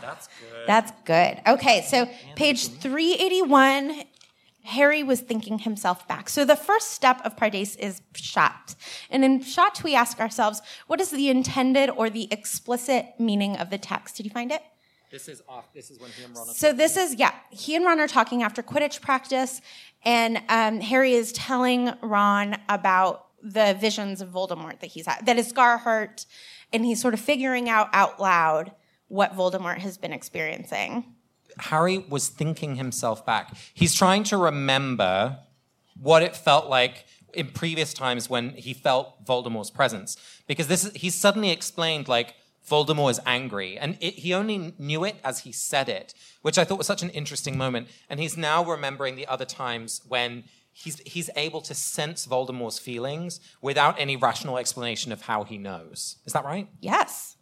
[0.00, 0.66] That's good.
[0.66, 1.42] That's good.
[1.46, 4.04] Okay, so page 381
[4.64, 6.28] Harry was thinking himself back.
[6.28, 8.76] So the first step of Pardes is Pshat.
[9.10, 13.70] And in Pshat, we ask ourselves, what is the intended or the explicit meaning of
[13.70, 14.16] the text?
[14.16, 14.62] Did you find it?
[15.10, 15.72] This is off.
[15.74, 16.48] This is when he and Ron.
[16.48, 17.34] Are so this is yeah.
[17.50, 19.60] He and Ron are talking after Quidditch practice,
[20.06, 25.36] and um, Harry is telling Ron about the visions of Voldemort that he's had, that
[25.36, 26.24] is Scar hurt,
[26.72, 28.72] and he's sort of figuring out out loud
[29.08, 31.04] what Voldemort has been experiencing.
[31.58, 33.56] Harry was thinking himself back.
[33.74, 35.38] He's trying to remember
[36.00, 40.16] what it felt like in previous times when he felt Voldemort's presence.
[40.46, 42.34] Because this is, he's suddenly explained like
[42.68, 46.64] Voldemort is angry, and it, he only knew it as he said it, which I
[46.64, 47.88] thought was such an interesting moment.
[48.08, 53.40] And he's now remembering the other times when he's he's able to sense Voldemort's feelings
[53.60, 56.16] without any rational explanation of how he knows.
[56.24, 56.68] Is that right?
[56.80, 57.36] Yes.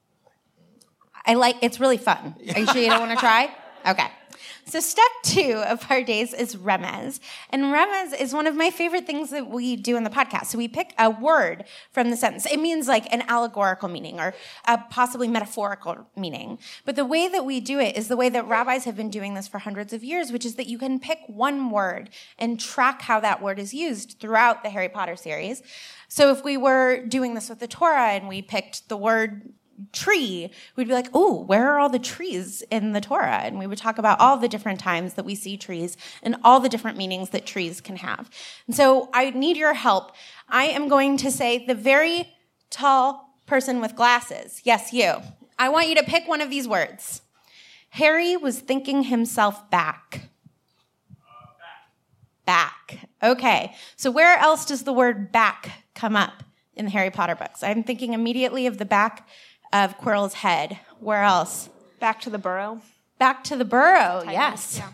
[1.26, 2.36] I like it's really fun.
[2.54, 3.54] Are you sure you don't want to try?
[3.86, 4.08] Okay.
[4.66, 7.18] So step two of our days is remez.
[7.50, 10.46] And remez is one of my favorite things that we do in the podcast.
[10.46, 12.46] So we pick a word from the sentence.
[12.46, 14.32] It means like an allegorical meaning or
[14.66, 16.58] a possibly metaphorical meaning.
[16.84, 19.34] But the way that we do it is the way that rabbis have been doing
[19.34, 23.02] this for hundreds of years, which is that you can pick one word and track
[23.02, 25.62] how that word is used throughout the Harry Potter series.
[26.06, 29.52] So if we were doing this with the Torah and we picked the word
[29.92, 33.40] tree, we'd be like, oh, where are all the trees in the Torah?
[33.42, 36.60] And we would talk about all the different times that we see trees and all
[36.60, 38.30] the different meanings that trees can have.
[38.66, 40.12] And so I need your help.
[40.48, 42.34] I am going to say the very
[42.70, 44.60] tall person with glasses.
[44.64, 45.14] Yes, you.
[45.58, 47.22] I want you to pick one of these words.
[47.90, 50.30] Harry was thinking himself back.
[51.10, 51.46] Uh,
[52.46, 53.08] back.
[53.22, 53.74] Okay.
[53.96, 57.62] So where else does the word back come up in the Harry Potter books?
[57.62, 59.28] I'm thinking immediately of the back
[59.72, 60.78] of Quirrell's head.
[61.00, 61.68] Where else?
[61.98, 62.80] Back to the burrow.
[63.18, 64.78] Back to the burrow, Time, yes.
[64.78, 64.90] yeah.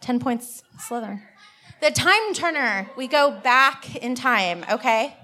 [0.00, 1.20] 10 points, Slytherin.
[1.80, 2.88] The time turner.
[2.96, 5.16] We go back in time, okay?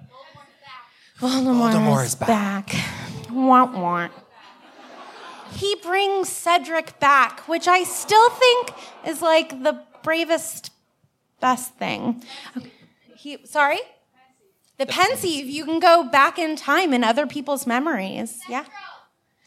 [1.19, 2.67] Voldemort, Voldemort is is back.
[2.67, 3.31] back.
[3.31, 4.13] Want want.
[5.53, 8.73] He brings Cedric back, which I still think
[9.07, 10.71] is like the bravest,
[11.41, 12.23] best thing.
[12.57, 12.73] Okay.
[13.17, 13.79] He, sorry?
[14.83, 15.47] The pensieve.
[15.47, 18.41] You can go back in time in other people's memories.
[18.49, 18.65] Yeah.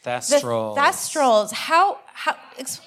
[0.02, 0.74] The Thestral.
[0.74, 1.52] Thestrals.
[1.52, 2.36] How how?
[2.58, 2.80] Ex-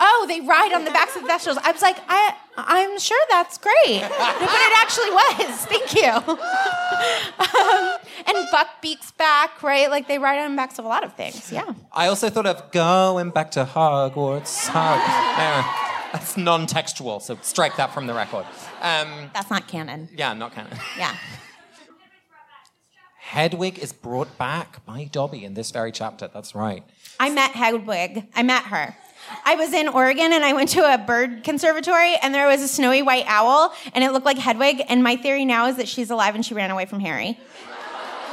[0.00, 1.56] oh, they ride on the backs of Thestrals.
[1.62, 5.66] I was like, I I'm sure that's great, but it actually was.
[5.70, 6.10] Thank you.
[7.60, 9.88] um, and Buckbeak's back, right?
[9.88, 11.52] Like they ride on the backs of a lot of things.
[11.52, 11.74] Yeah.
[11.92, 14.66] I also thought of going back to Hogwarts.
[14.66, 18.44] Hog- That's non-textual, so strike that from the record.
[18.80, 20.08] Um, That's not canon.
[20.14, 20.76] yeah, not canon.
[20.98, 21.14] Yeah.
[23.18, 26.28] Hedwig is brought back by Dobby in this very chapter.
[26.32, 26.82] That's right.
[27.20, 28.26] I met Hedwig.
[28.34, 28.96] I met her.
[29.44, 32.66] I was in Oregon and I went to a bird conservatory and there was a
[32.66, 34.82] snowy white owl and it looked like Hedwig.
[34.88, 37.38] And my theory now is that she's alive and she ran away from Harry.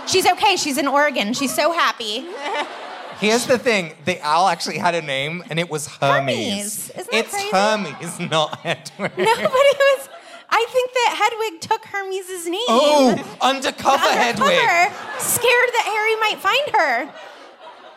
[0.08, 0.56] She's okay.
[0.56, 1.34] She's in Oregon.
[1.34, 2.26] She's so happy.
[3.20, 6.88] Here's the thing: the owl actually had a name, and it was Hermes.
[6.88, 6.90] Hermes.
[6.92, 7.50] Isn't that it's crazy?
[7.52, 9.18] Hermes, not Hedwig.
[9.18, 10.10] No, but it was.
[10.50, 12.62] I think that Hedwig took Hermes' name.
[12.70, 14.42] Oh, undercover, Hedwig.
[14.42, 17.14] Undercover, scared that Harry might find her.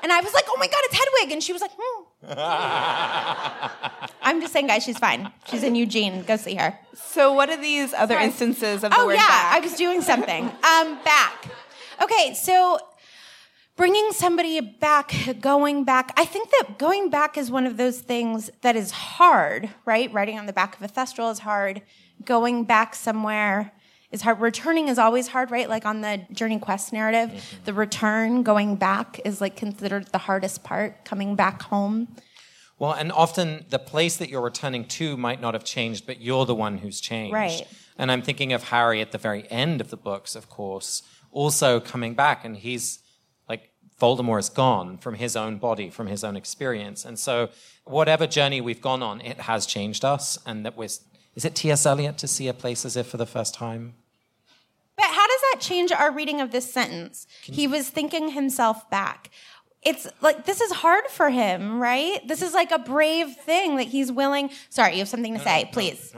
[0.02, 1.32] And I was like, oh my God, it's Hedwig.
[1.32, 2.04] And she was like, hmm.
[4.22, 5.30] I'm just saying, guys, she's fine.
[5.48, 6.22] She's in Eugene.
[6.22, 6.76] Go see her.
[6.94, 8.24] So, what are these other Sorry.
[8.24, 9.54] instances of the Oh, word yeah, back?
[9.56, 10.44] I was doing something.
[10.46, 11.46] Um, back.
[12.02, 12.78] Okay, so
[13.80, 16.12] bringing somebody back, going back.
[16.14, 20.12] I think that going back is one of those things that is hard, right?
[20.12, 21.80] Writing on the back of a thestral is hard.
[22.22, 23.72] Going back somewhere
[24.12, 24.38] is hard.
[24.38, 25.66] Returning is always hard, right?
[25.66, 27.64] Like on the Journey Quest narrative, mm-hmm.
[27.64, 32.14] the return, going back is like considered the hardest part, coming back home.
[32.78, 36.44] Well, and often the place that you're returning to might not have changed, but you're
[36.44, 37.32] the one who's changed.
[37.32, 37.66] Right.
[37.96, 41.80] And I'm thinking of Harry at the very end of the books, of course, also
[41.80, 42.98] coming back, and he's
[44.00, 47.50] Voldemort is gone from his own body, from his own experience, and so
[47.84, 50.88] whatever journey we've gone on, it has changed us, and that we're.
[51.36, 51.86] Is it T.S.
[51.86, 53.94] Eliot to see a place as if for the first time?
[54.96, 57.26] But how does that change our reading of this sentence?
[57.42, 59.30] He was thinking himself back.
[59.82, 62.26] It's like this is hard for him, right?
[62.26, 64.50] This is like a brave thing that he's willing.
[64.68, 66.12] Sorry, you have something to say, please.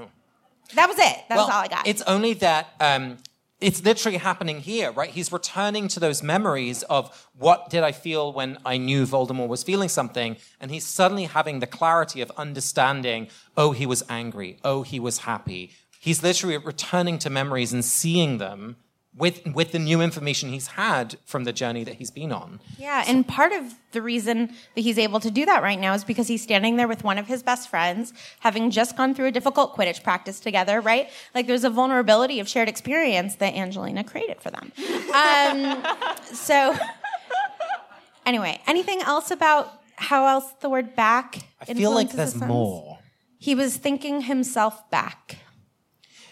[0.75, 1.17] That was it.
[1.29, 1.87] That's well, all I got.
[1.87, 3.19] It's only that um,
[3.63, 5.11] it's literally happening here, right?
[5.11, 9.63] He's returning to those memories of what did I feel when I knew Voldemort was
[9.63, 13.29] feeling something, and he's suddenly having the clarity of understanding.
[13.57, 14.59] Oh, he was angry.
[14.65, 15.71] Oh, he was happy.
[16.01, 18.77] He's literally returning to memories and seeing them
[19.17, 22.61] with with the new information he's had from the journey that he's been on.
[22.79, 26.03] Yeah, and part of the reason that he's able to do that right now is
[26.03, 29.31] because he's standing there with one of his best friends, having just gone through a
[29.33, 31.11] difficult Quidditch practice together, right?
[31.35, 34.73] Like there's a vulnerability of shared experience that Angelina created for them.
[35.15, 35.85] Um,
[36.25, 36.75] so,
[38.25, 41.39] anyway, anything else about how else the word back?
[41.61, 42.99] I feel like there's more.
[43.39, 45.39] He was thinking himself back.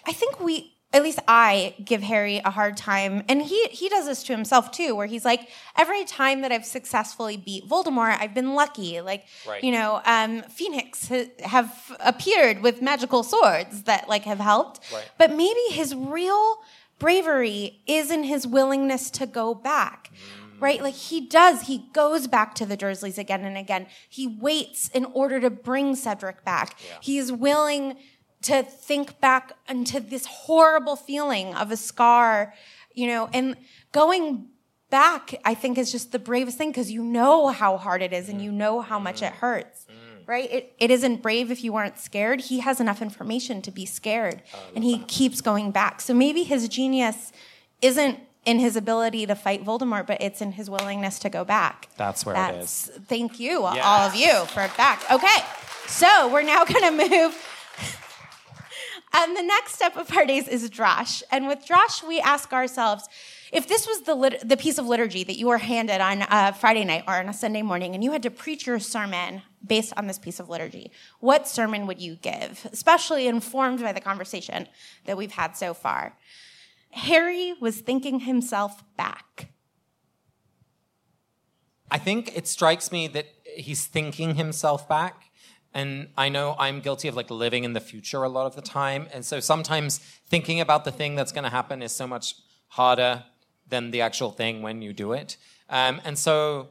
[0.07, 4.07] I think we at least I give Harry a hard time, and he he does
[4.07, 8.35] this to himself too, where he's like, every time that I've successfully beat Voldemort, I've
[8.35, 9.01] been lucky.
[9.01, 9.63] Like, Right.
[9.63, 15.09] you know, um, Phoenix ha- have appeared with magical swords that like have helped, Right.
[15.17, 16.59] but maybe his real
[16.99, 20.11] bravery is in his willingness to go back.
[20.59, 20.83] Right?
[20.83, 23.87] Like he does, he goes back to the Dursleys again and again.
[24.11, 26.79] He waits in order to bring Cedric back.
[27.01, 27.97] He is willing
[28.43, 32.55] to think back into this horrible feeling of a scar,
[32.95, 33.57] you know, and
[33.93, 34.49] going
[34.89, 38.29] back, I think, is just the bravest thing because you know how hard it is
[38.29, 39.87] and you know how much it hurts.
[40.27, 40.51] Right?
[40.51, 42.41] It, it isn't brave if you aren't scared.
[42.43, 44.43] He has enough information to be scared
[44.77, 46.01] and he keeps going back.
[46.01, 47.33] So maybe his genius
[47.83, 51.89] isn't in his ability to fight Voldemort, but it's in his willingness to go back.
[51.97, 52.91] That's where it is.
[53.07, 55.03] Thank you, all of you, for back.
[55.11, 55.39] Okay,
[55.87, 57.47] so we're now going to move.
[59.13, 61.23] And the next step of our days is drash.
[61.33, 63.09] And with drash, we ask ourselves
[63.53, 66.53] if this was the, lit- the piece of liturgy that you were handed on a
[66.53, 69.93] Friday night or on a Sunday morning, and you had to preach your sermon based
[69.97, 74.69] on this piece of liturgy, what sermon would you give, especially informed by the conversation
[75.05, 76.17] that we've had so far?
[76.91, 79.51] Harry was thinking himself back.
[81.91, 85.30] I think it strikes me that he's thinking himself back.
[85.73, 88.63] And I know I'm guilty of like living in the future a lot of the
[88.63, 89.09] time.
[89.13, 89.99] And so sometimes
[90.29, 92.35] thinking about the thing that's going to happen is so much
[92.69, 93.25] harder
[93.69, 95.37] than the actual thing when you do it.
[95.69, 96.71] Um, and so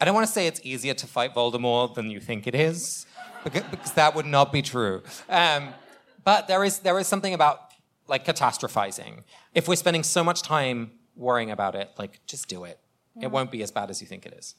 [0.00, 3.06] I don't want to say it's easier to fight Voldemort than you think it is,
[3.42, 5.02] because, because that would not be true.
[5.28, 5.74] Um,
[6.22, 7.60] but there is, there is something about
[8.06, 9.24] like catastrophizing.
[9.54, 12.78] If we're spending so much time worrying about it, like just do it.
[13.20, 14.54] It won't be as bad as you think it is.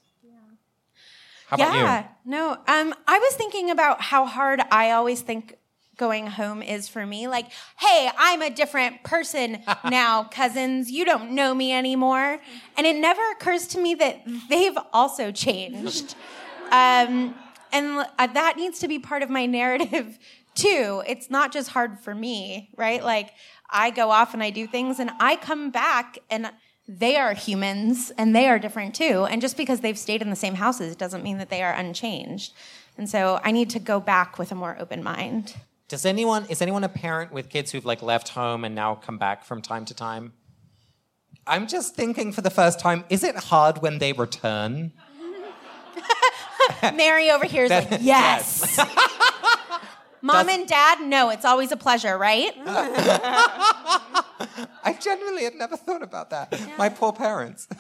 [1.48, 2.08] How about yeah, you?
[2.26, 2.52] no.
[2.68, 5.56] Um, I was thinking about how hard I always think
[5.96, 7.30] going home is for me.
[7.30, 7.48] Like,
[7.80, 10.92] hey, I'm a different person now, cousins.
[10.92, 12.40] You don't know me anymore.
[12.78, 16.16] And it never occurs to me that they've also changed.
[16.66, 17.34] um,
[17.72, 20.20] and uh, that needs to be part of my narrative
[20.54, 21.02] too.
[21.08, 23.02] It's not just hard for me, right?
[23.02, 23.32] Like,
[23.70, 26.52] I go off and I do things and I come back and
[26.88, 29.26] they are humans and they are different too.
[29.30, 32.54] And just because they've stayed in the same houses doesn't mean that they are unchanged.
[32.98, 35.56] And so I need to go back with a more open mind.
[35.88, 39.18] Does anyone is anyone a parent with kids who've like left home and now come
[39.18, 40.34] back from time to time?
[41.46, 44.92] I'm just thinking for the first time, is it hard when they return?
[46.94, 48.78] Mary over here is like, That- yes.
[50.22, 52.52] Mom and dad, no, it's always a pleasure, right?
[54.84, 56.54] I genuinely had never thought about that.
[56.78, 57.68] My poor parents.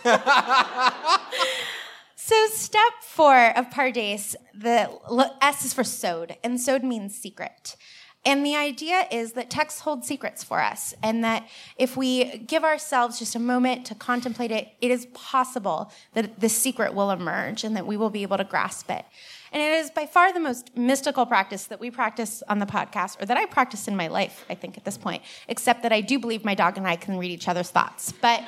[2.19, 7.77] So, step four of Pardes, the l- S is for sod, and sod means secret.
[8.25, 12.65] And the idea is that texts hold secrets for us, and that if we give
[12.65, 17.63] ourselves just a moment to contemplate it, it is possible that this secret will emerge
[17.63, 19.05] and that we will be able to grasp it.
[19.51, 23.21] And it is by far the most mystical practice that we practice on the podcast,
[23.21, 26.01] or that I practice in my life, I think, at this point, except that I
[26.01, 28.11] do believe my dog and I can read each other's thoughts.
[28.11, 28.43] But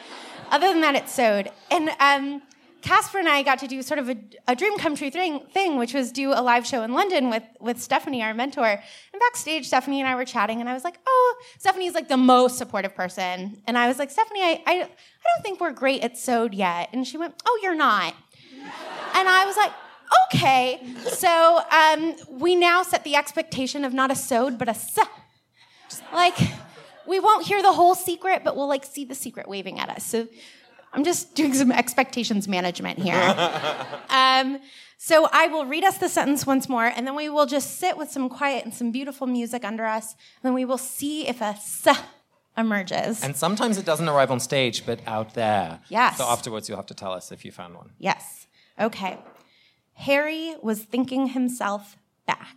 [0.51, 1.51] other than that, it's sod.
[1.71, 2.41] And um,
[2.81, 5.77] Casper and I got to do sort of a, a dream come true thing, thing,
[5.77, 8.65] which was do a live show in London with, with Stephanie, our mentor.
[8.65, 12.17] And backstage, Stephanie and I were chatting, and I was like, oh, Stephanie's like the
[12.17, 13.61] most supportive person.
[13.67, 16.89] And I was like, Stephanie, I, I, I don't think we're great at sod yet.
[16.93, 18.13] And she went, oh, you're not.
[19.13, 19.71] And I was like,
[20.25, 20.81] okay.
[21.07, 24.97] So um, we now set the expectation of not a sod, but a s.
[26.13, 26.37] Like,
[27.07, 30.05] we won't hear the whole secret, but we'll like see the secret waving at us.
[30.05, 30.27] So
[30.93, 33.15] I'm just doing some expectations management here.
[34.09, 34.59] um,
[34.97, 37.97] so I will read us the sentence once more, and then we will just sit
[37.97, 41.41] with some quiet and some beautiful music under us, and then we will see if
[41.41, 41.87] a a s
[42.57, 43.23] emerges.
[43.23, 45.79] and sometimes it doesn't arrive on stage, but out there.
[45.89, 46.17] Yes.
[46.17, 47.91] So afterwards, you'll have to tell us if you found one.
[47.97, 48.47] Yes.
[48.77, 49.17] Okay.
[50.03, 52.55] Harry was thinking himself back.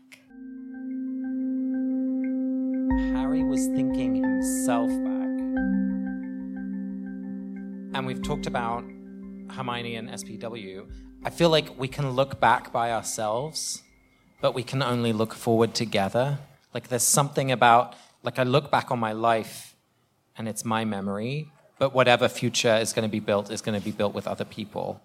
[3.16, 5.40] Harry was thinking himself back.
[7.95, 8.84] And we've talked about
[9.51, 10.88] Hermione and SPW.
[11.24, 13.82] I feel like we can look back by ourselves,
[14.40, 16.38] but we can only look forward together.
[16.72, 19.74] Like there's something about, like I look back on my life
[20.38, 23.84] and it's my memory, but whatever future is going to be built is going to
[23.84, 25.01] be built with other people.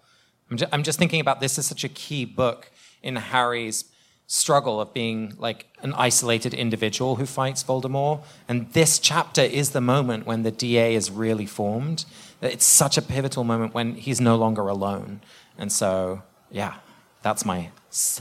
[0.50, 2.70] I'm just, I'm just thinking about this is such a key book
[3.02, 3.84] in Harry's
[4.26, 8.22] struggle of being like an isolated individual who fights Voldemort.
[8.46, 12.04] And this chapter is the moment when the DA is really formed.
[12.42, 15.20] It's such a pivotal moment when he's no longer alone.
[15.56, 16.74] And so, yeah,
[17.22, 17.70] that's my.
[17.90, 18.20] s-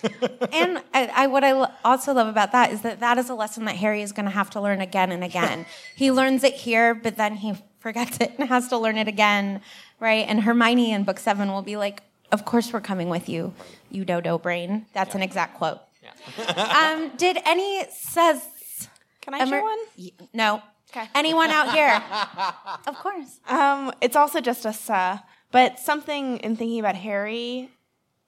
[0.52, 3.34] and I, I, what I lo- also love about that is that that is a
[3.34, 5.66] lesson that Harry is going to have to learn again and again.
[5.96, 9.60] he learns it here, but then he forgets it and has to learn it again,
[10.00, 10.26] right?
[10.28, 13.54] And Hermione in book seven will be like, "Of course we're coming with you,
[13.90, 15.16] you dodo brain." That's yeah.
[15.16, 15.80] an exact quote.
[16.02, 16.94] Yeah.
[16.94, 18.42] um, did any says?
[19.20, 19.78] Can I share one?
[20.32, 20.62] No.
[20.90, 21.06] Okay.
[21.14, 22.02] Anyone out here?
[22.86, 23.40] of course.
[23.46, 25.18] Um, it's also just a uh,
[25.50, 27.70] but something in thinking about Harry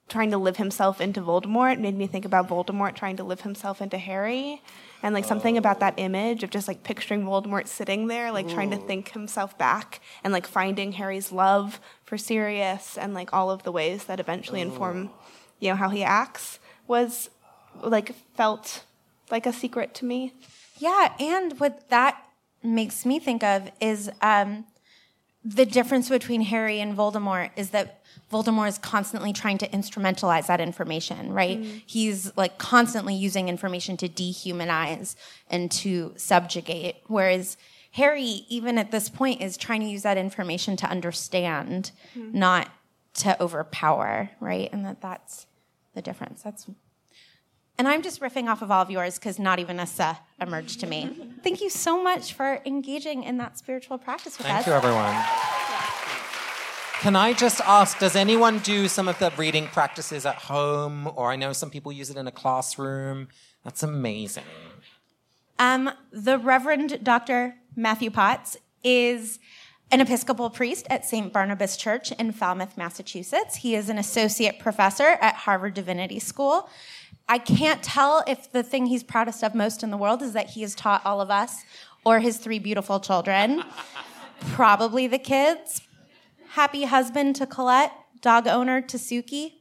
[0.07, 3.81] trying to live himself into Voldemort made me think about Voldemort trying to live himself
[3.81, 4.61] into Harry.
[5.03, 8.53] And like something about that image of just like picturing Voldemort sitting there, like Ooh.
[8.53, 13.49] trying to think himself back and like finding Harry's love for Sirius and like all
[13.49, 14.65] of the ways that eventually Ooh.
[14.65, 15.09] inform,
[15.59, 17.29] you know, how he acts was
[17.81, 18.83] like felt
[19.31, 20.33] like a secret to me.
[20.77, 22.21] Yeah, and what that
[22.63, 24.65] makes me think of is um,
[25.43, 28.00] the difference between Harry and Voldemort is that
[28.31, 31.61] Voldemort is constantly trying to instrumentalize that information, right?
[31.61, 31.81] Mm.
[31.85, 35.15] He's like constantly using information to dehumanize
[35.49, 37.57] and to subjugate, whereas
[37.91, 42.33] Harry, even at this point, is trying to use that information to understand, mm.
[42.33, 42.69] not
[43.15, 44.69] to overpower, right?
[44.71, 45.45] And that that's
[45.93, 46.41] the difference.
[46.41, 46.67] That's
[47.77, 50.79] and I'm just riffing off of all of yours because not even a "sa" emerged
[50.81, 51.09] to me.
[51.43, 54.65] Thank you so much for engaging in that spiritual practice with Thank us.
[54.65, 55.59] Thank you, everyone.
[57.01, 61.11] Can I just ask, does anyone do some of the reading practices at home?
[61.15, 63.27] Or I know some people use it in a classroom.
[63.63, 64.43] That's amazing.
[65.57, 67.55] Um, the Reverend Dr.
[67.75, 69.39] Matthew Potts is
[69.89, 71.33] an Episcopal priest at St.
[71.33, 73.55] Barnabas Church in Falmouth, Massachusetts.
[73.55, 76.69] He is an associate professor at Harvard Divinity School.
[77.27, 80.51] I can't tell if the thing he's proudest of most in the world is that
[80.51, 81.63] he has taught all of us
[82.05, 83.63] or his three beautiful children.
[84.51, 85.81] Probably the kids.
[86.51, 89.53] Happy husband to Colette, dog owner to Suki.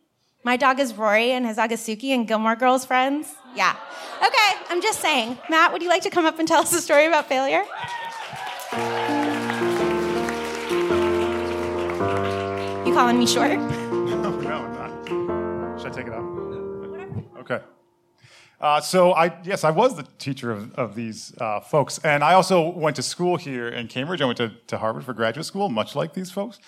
[0.43, 3.33] My dog is Rory and his dog is Suki and Gilmore Girls friends.
[3.55, 3.77] Yeah.
[4.19, 5.39] Okay, I'm just saying.
[5.49, 7.63] Matt, would you like to come up and tell us a story about failure?
[12.85, 13.59] You calling me short?
[14.21, 15.81] No, no, not.
[15.81, 16.25] Should I take it out?
[17.39, 17.61] Okay.
[18.61, 22.35] Uh, so I yes, I was the teacher of, of these uh, folks, and I
[22.35, 24.21] also went to school here in Cambridge.
[24.21, 26.59] I went to, to Harvard for graduate school, much like these folks.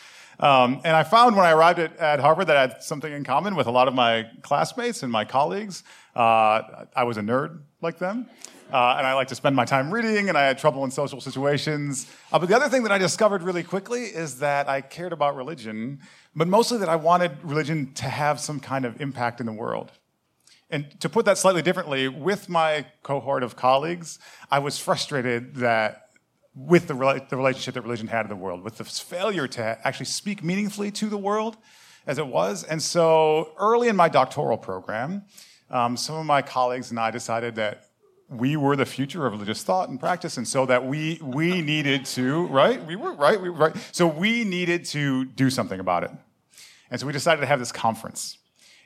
[0.40, 3.22] Um, and I found when I arrived at, at, Harvard that I had something in
[3.22, 5.84] common with a lot of my classmates and my colleagues.
[6.16, 8.28] Uh, I was a nerd like them.
[8.72, 11.20] Uh, and I like to spend my time reading, and I had trouble in social
[11.20, 12.10] situations.
[12.32, 15.36] Uh, but the other thing that I discovered really quickly is that I cared about
[15.36, 16.00] religion,
[16.34, 19.92] but mostly that I wanted religion to have some kind of impact in the world.
[20.72, 24.18] And to put that slightly differently, with my cohort of colleagues,
[24.50, 26.08] I was frustrated that
[26.54, 26.94] with the,
[27.28, 30.90] the relationship that religion had in the world, with the failure to actually speak meaningfully
[30.92, 31.58] to the world
[32.06, 32.64] as it was.
[32.64, 35.24] And so early in my doctoral program,
[35.70, 37.90] um, some of my colleagues and I decided that
[38.30, 42.06] we were the future of religious thought and practice, and so that we we needed
[42.06, 42.82] to right?
[42.82, 43.38] We were right?
[43.38, 43.76] We were right?
[43.92, 46.10] So we needed to do something about it,
[46.90, 48.38] and so we decided to have this conference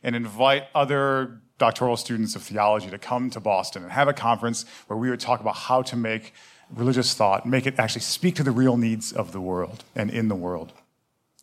[0.02, 4.64] and invite other doctoral students of theology to come to Boston and have a conference
[4.86, 6.34] where we would talk about how to make
[6.74, 10.28] religious thought, make it actually speak to the real needs of the world and in
[10.28, 10.72] the world.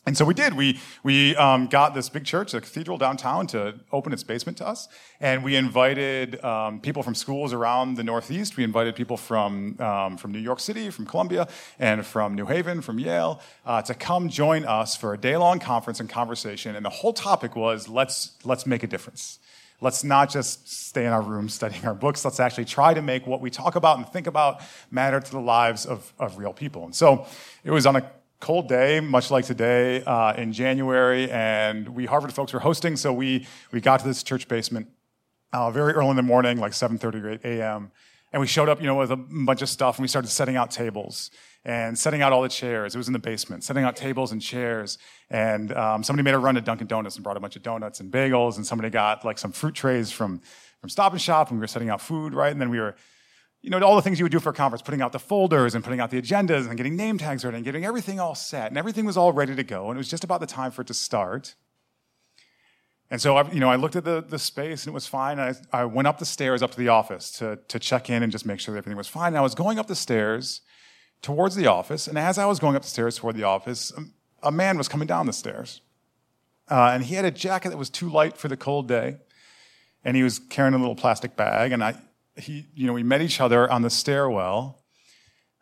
[0.05, 0.55] And so we did.
[0.55, 4.67] We, we um, got this big church, a cathedral downtown, to open its basement to
[4.67, 4.89] us.
[5.21, 8.57] And we invited um, people from schools around the Northeast.
[8.57, 11.47] We invited people from, um, from New York City, from Columbia,
[11.79, 15.59] and from New Haven, from Yale, uh, to come join us for a day long
[15.59, 16.75] conference and conversation.
[16.75, 19.39] And the whole topic was let's, let's make a difference.
[19.83, 22.23] Let's not just stay in our rooms studying our books.
[22.23, 25.41] Let's actually try to make what we talk about and think about matter to the
[25.41, 26.85] lives of, of real people.
[26.85, 27.25] And so
[27.65, 28.09] it was on a
[28.39, 33.11] cold day, much like today uh, in January, and we Harvard folks were hosting, so
[33.11, 34.87] we, we got to this church basement
[35.51, 37.91] uh, very early in the morning, like 7.30 or 8 a.m.,
[38.31, 40.55] and we showed up, you know, with a bunch of stuff, and we started setting
[40.55, 41.29] out tables
[41.65, 42.93] and setting out all the chairs.
[42.93, 44.97] It was in the basement, setting out tables and chairs.
[45.29, 47.99] And um, somebody made a run to Dunkin' Donuts and brought a bunch of donuts
[47.99, 48.57] and bagels.
[48.57, 50.41] And somebody got like some fruit trays from,
[50.81, 51.49] from Stop and Shop.
[51.49, 52.51] And we were setting out food, right?
[52.51, 52.95] And then we were,
[53.61, 55.73] you know, all the things you would do for a conference, putting out the folders
[55.73, 58.67] and putting out the agendas and getting name tags ready and getting everything all set.
[58.67, 59.89] And everything was all ready to go.
[59.89, 61.55] And it was just about the time for it to start.
[63.09, 65.39] And so, I, you know, I looked at the, the space and it was fine.
[65.39, 68.31] I, I went up the stairs up to the office to, to check in and
[68.31, 69.27] just make sure that everything was fine.
[69.27, 70.61] And I was going up the stairs
[71.23, 72.07] towards the office.
[72.07, 73.91] And as I was going up the stairs toward the office,
[74.43, 75.81] a man was coming down the stairs.
[76.69, 79.17] Uh, and he had a jacket that was too light for the cold day.
[80.05, 81.71] And he was carrying a little plastic bag.
[81.71, 81.95] And I,
[82.37, 84.79] he, you know, we met each other on the stairwell.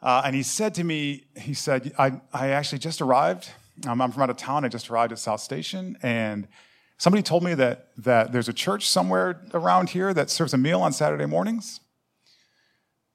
[0.02, 3.50] Uh, and he said to me, he said, I, I actually just arrived.
[3.88, 4.66] Um, I'm from out of town.
[4.66, 5.98] I just arrived at South Station.
[6.02, 6.48] And
[7.02, 10.84] Somebody told me that, that there's a church somewhere around here that serves a meal
[10.84, 11.80] on Saturday mornings.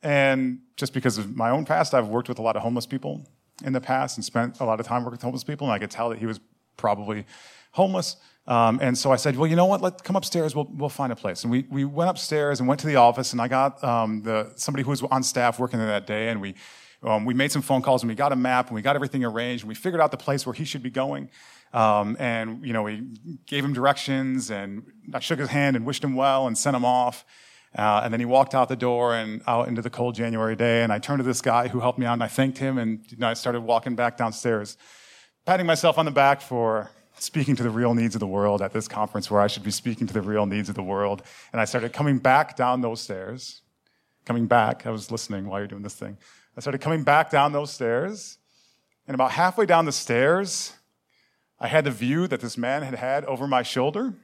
[0.07, 3.26] And just because of my own past, I've worked with a lot of homeless people
[3.64, 5.80] in the past and spent a lot of time working with homeless people, and I
[5.80, 6.38] could tell that he was
[6.76, 7.26] probably
[7.72, 8.14] homeless.
[8.46, 9.82] Um, and so I said, well, you know what?
[9.82, 10.54] Let's come upstairs.
[10.54, 11.42] We'll, we'll find a place.
[11.42, 14.52] And we, we went upstairs and went to the office, and I got um, the,
[14.54, 16.54] somebody who was on staff working there that day, and we,
[17.02, 19.24] um, we made some phone calls, and we got a map, and we got everything
[19.24, 21.30] arranged, and we figured out the place where he should be going.
[21.72, 23.02] Um, and, you know, we
[23.46, 26.84] gave him directions, and I shook his hand and wished him well and sent him
[26.84, 27.24] off.
[27.75, 30.83] Uh, and then he walked out the door and out into the cold January day.
[30.83, 33.01] And I turned to this guy who helped me out, and I thanked him, and
[33.11, 34.77] you know, I started walking back downstairs,
[35.45, 38.73] patting myself on the back for speaking to the real needs of the world at
[38.73, 41.23] this conference where I should be speaking to the real needs of the world.
[41.53, 43.62] And I started coming back down those stairs.
[44.25, 46.19] Coming back, I was listening while you're doing this thing.
[46.57, 48.39] I started coming back down those stairs.
[49.07, 50.73] And about halfway down the stairs,
[51.61, 54.14] I had the view that this man had had over my shoulder.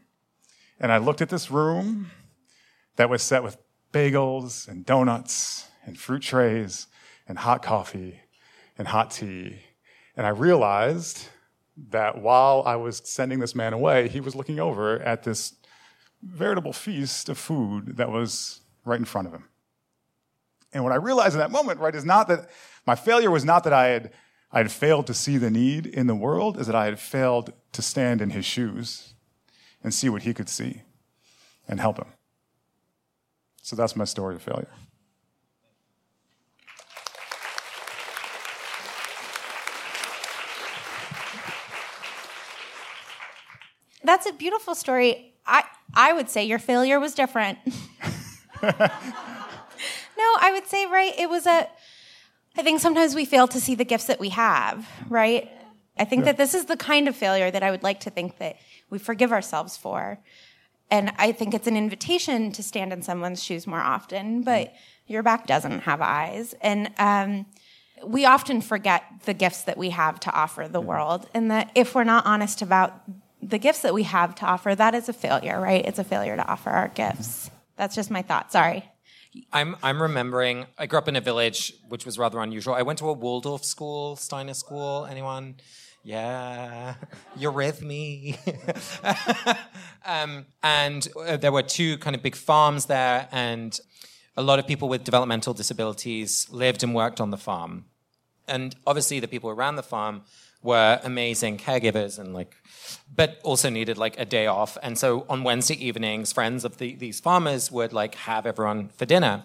[0.80, 2.11] And I looked at this room
[2.97, 3.57] that was set with
[3.93, 6.86] bagels and donuts and fruit trays
[7.28, 8.20] and hot coffee
[8.78, 9.61] and hot tea.
[10.16, 11.28] And I realized
[11.90, 15.55] that while I was sending this man away, he was looking over at this
[16.22, 19.49] veritable feast of food that was right in front of him.
[20.72, 22.51] And what I realized in that moment, right, is not that
[22.86, 24.12] my failure was not that I had,
[24.51, 27.53] I had failed to see the need in the world, is that I had failed
[27.72, 29.14] to stand in his shoes
[29.82, 30.82] and see what he could see
[31.68, 32.07] and help him.
[33.62, 34.68] So that's my story of failure.
[44.04, 45.32] That's a beautiful story.
[45.46, 45.62] I
[45.94, 47.58] I would say your failure was different.
[48.62, 48.72] no,
[50.40, 51.14] I would say right.
[51.18, 51.68] It was a.
[52.56, 54.86] I think sometimes we fail to see the gifts that we have.
[55.08, 55.50] Right.
[55.96, 56.32] I think yeah.
[56.32, 58.56] that this is the kind of failure that I would like to think that
[58.90, 60.18] we forgive ourselves for.
[60.93, 64.74] And I think it's an invitation to stand in someone's shoes more often, but
[65.07, 66.55] your back doesn't have eyes.
[66.61, 67.47] And um,
[68.05, 71.95] we often forget the gifts that we have to offer the world, and that if
[71.95, 73.01] we're not honest about
[73.40, 75.82] the gifts that we have to offer, that is a failure, right?
[75.82, 77.51] It's a failure to offer our gifts.
[77.76, 78.53] That's just my thought.
[78.53, 78.84] Sorry.
[79.51, 82.74] I'm I'm remembering I grew up in a village which was rather unusual.
[82.74, 85.07] I went to a Waldorf school, Steiner school.
[85.11, 85.57] Anyone?
[86.05, 86.94] Yeah,
[87.36, 88.38] you're with me.
[90.05, 93.78] um, and uh, there were two kind of big farms there, and
[94.36, 97.84] a lot of people with developmental disabilities lived and worked on the farm.
[98.48, 100.22] And obviously, the people around the farm
[100.62, 102.57] were amazing caregivers and like
[103.14, 106.94] but also needed like a day off and so on wednesday evenings friends of the,
[106.94, 109.44] these farmers would like have everyone for dinner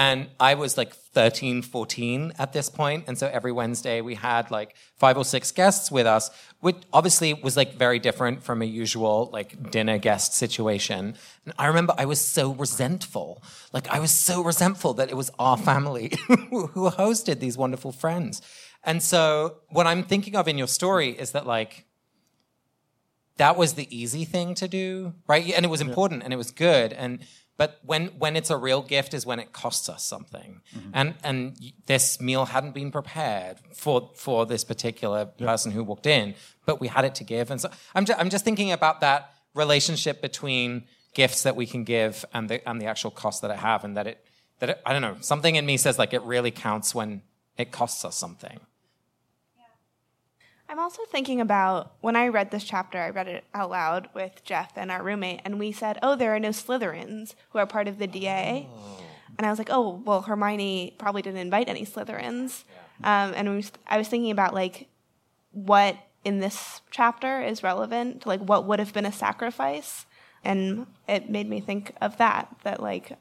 [0.00, 4.50] and i was like 13 14 at this point and so every wednesday we had
[4.50, 6.30] like five or six guests with us
[6.60, 11.66] which obviously was like very different from a usual like dinner guest situation and i
[11.66, 13.42] remember i was so resentful
[13.72, 16.12] like i was so resentful that it was our family
[16.50, 18.42] who hosted these wonderful friends
[18.82, 21.86] and so what I'm thinking of in your story is that like
[23.36, 25.52] that was the easy thing to do, right?
[25.54, 26.24] And it was important yeah.
[26.26, 26.92] and it was good.
[26.92, 27.20] And
[27.60, 30.62] but when when it's a real gift is when it costs us something.
[30.74, 30.90] Mm-hmm.
[30.94, 35.46] And and this meal hadn't been prepared for for this particular yeah.
[35.46, 36.34] person who walked in,
[36.64, 37.50] but we had it to give.
[37.50, 41.84] And so I'm just, I'm just thinking about that relationship between gifts that we can
[41.84, 44.24] give and the and the actual cost that it have and that it
[44.60, 47.20] that it, I don't know, something in me says like it really counts when
[47.58, 48.58] it costs us something.
[50.70, 54.44] I'm also thinking about when I read this chapter, I read it out loud with
[54.44, 57.88] Jeff and our roommate, and we said, Oh, there are no Slytherins who are part
[57.88, 58.68] of the DA.
[58.72, 59.02] Oh.
[59.36, 62.62] And I was like, Oh, well, Hermione probably didn't invite any Slytherins.
[63.00, 63.24] Yeah.
[63.24, 64.86] Um, and was, I was thinking about like
[65.50, 70.06] what in this chapter is relevant to like what would have been a sacrifice.
[70.44, 73.18] And it made me think of that, that like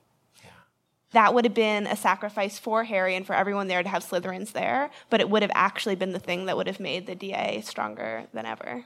[1.11, 4.51] that would have been a sacrifice for Harry and for everyone there to have Slytherins
[4.51, 7.61] there, but it would have actually been the thing that would have made the DA
[7.61, 8.85] stronger than ever.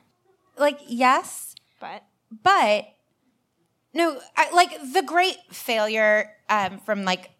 [0.58, 2.04] Like, yes, but
[2.44, 2.86] but
[3.94, 7.32] no, I, like the great failure um, from like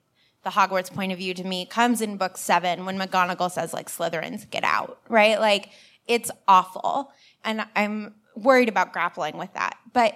[0.44, 3.88] the Hogwarts point of view to me comes in book seven when McGonagall says like
[3.88, 5.40] Slytherins get out, right?
[5.40, 5.70] Like
[6.08, 7.12] it's awful,
[7.46, 10.16] and I'm worried about grappling with that, but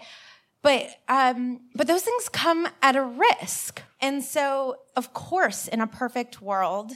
[0.62, 3.82] but um, but those things come at a risk.
[4.00, 6.94] And so, of course, in a perfect world,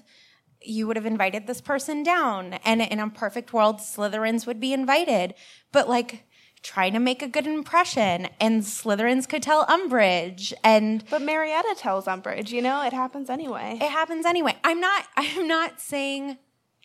[0.64, 4.74] you would have invited this person down, and in a perfect world, Slytherins would be
[4.74, 5.34] invited.
[5.72, 6.26] But like
[6.64, 12.06] trying to make a good impression, and Slytherins could tell Umbridge, and but Marietta tells
[12.06, 12.50] Umbridge.
[12.50, 13.80] You know, it happens anyway.
[13.82, 14.56] It happens anyway.
[14.64, 15.06] I'm not.
[15.18, 16.38] I'm not saying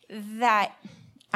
[0.09, 0.73] that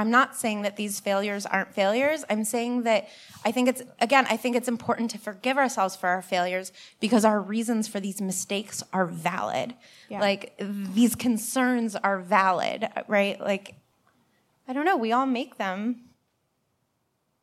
[0.01, 2.25] I'm not saying that these failures aren't failures.
[2.31, 3.09] I'm saying that
[3.45, 7.23] I think it's, again, I think it's important to forgive ourselves for our failures because
[7.23, 9.75] our reasons for these mistakes are valid.
[10.09, 10.21] Yeah.
[10.21, 13.39] Like, these concerns are valid, right?
[13.39, 13.75] Like,
[14.67, 16.01] I don't know, we all make them.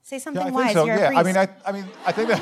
[0.01, 0.65] Say something Yeah, I wise.
[0.65, 0.85] think so.
[0.85, 1.37] You're a yeah, I mean.
[1.37, 2.41] I, I mean, I think that.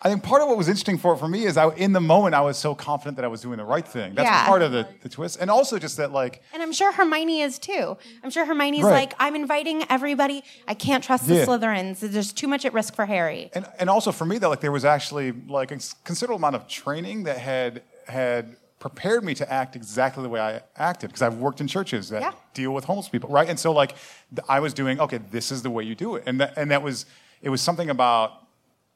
[0.00, 2.34] I think part of what was interesting for for me is I, in the moment,
[2.36, 4.14] I was so confident that I was doing the right thing.
[4.14, 4.46] That's Yeah.
[4.46, 7.58] part of the, the twist, and also just that like And I'm sure Hermione is
[7.58, 7.96] too.
[8.22, 8.92] I'm sure Hermione's Right.
[8.92, 10.44] like, I'm inviting everybody.
[10.68, 11.46] I can't trust the Yeah.
[11.46, 11.98] Slytherins.
[11.98, 13.50] There's too much at risk for Harry.
[13.54, 16.68] And and also for me that like there was actually like a considerable amount of
[16.68, 21.38] training that had had prepared me to act exactly the way I acted because I've
[21.38, 22.30] worked in churches that Yeah.
[22.54, 23.48] deal with homeless people, right?
[23.48, 23.96] And so like
[24.48, 26.82] I was doing okay, this is the way you do it, and that and that
[26.84, 27.04] was
[27.42, 28.30] it was something about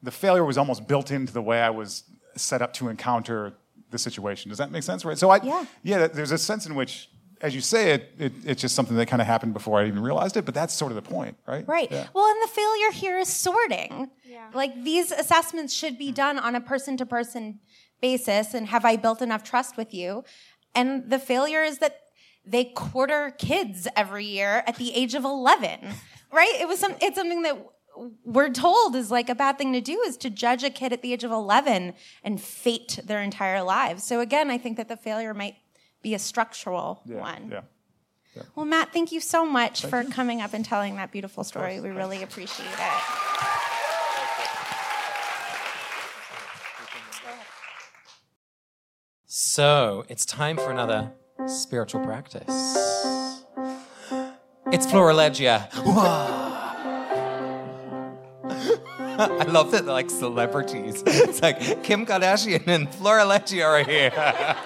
[0.03, 2.03] the failure was almost built into the way I was
[2.35, 3.53] set up to encounter
[3.89, 4.49] the situation.
[4.49, 5.05] Does that make sense?
[5.05, 5.17] Right.
[5.17, 5.65] So I Yeah.
[5.83, 7.09] yeah there's a sense in which.
[7.41, 10.01] As you say it, it, it's just something that kind of happened before I even
[10.01, 11.67] realized it, but that's sort of the point, right?
[11.67, 11.91] Right.
[11.91, 12.07] Yeah.
[12.13, 14.09] Well, and the failure here is sorting.
[14.53, 17.59] Like these assessments should be done on a person to person
[18.01, 18.53] basis.
[18.53, 20.23] And have I built enough trust with you?
[20.73, 21.99] And the failure is that
[22.45, 25.79] they quarter kids every year at the age of 11,
[26.31, 26.55] right?
[26.61, 27.57] It was some, it's something that
[28.23, 31.01] we're told is like a bad thing to do is to judge a kid at
[31.01, 34.03] the age of 11 and fate their entire lives.
[34.03, 35.55] So again, I think that the failure might
[36.01, 37.17] be a structural Yeah.
[37.19, 37.49] one.
[37.51, 37.61] Yeah.
[38.55, 41.79] Well, Matt, thank you so much for coming up and telling that beautiful story.
[41.79, 42.93] We really appreciate it.
[49.25, 51.11] So it's time for another
[51.47, 52.47] spiritual practice.
[54.71, 55.69] It's Florilegia.
[59.17, 61.03] I love that they're like celebrities.
[61.05, 64.55] It's like Kim Kardashian and Flora Florilegia are here.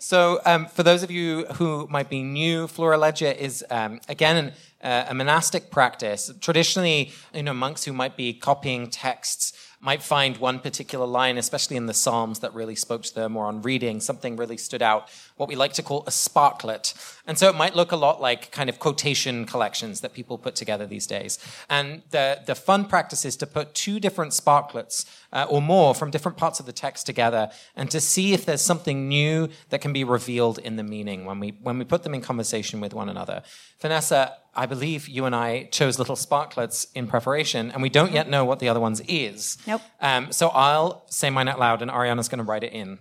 [0.00, 4.54] So, um, for those of you who might be new, Flora Florilegia is um, again
[4.82, 6.30] uh, a monastic practice.
[6.40, 11.76] Traditionally, you know, monks who might be copying texts might find one particular line, especially
[11.76, 15.08] in the Psalms, that really spoke to them, or on reading something really stood out.
[15.36, 16.94] What we like to call a sparklet,
[17.26, 20.56] and so it might look a lot like kind of quotation collections that people put
[20.56, 21.38] together these days.
[21.68, 26.10] And the the fun practice is to put two different sparklets uh, or more from
[26.10, 29.92] different parts of the text together, and to see if there's something new that can
[29.92, 33.08] be revealed in the meaning when we when we put them in conversation with one
[33.08, 33.42] another.
[33.80, 38.28] Vanessa, I believe you and I chose little sparklets in preparation, and we don't yet
[38.28, 39.56] know what the other one's is.
[39.68, 39.82] Nope.
[40.00, 42.98] Um, so I'll say mine out loud, and Ariana's going to write it in.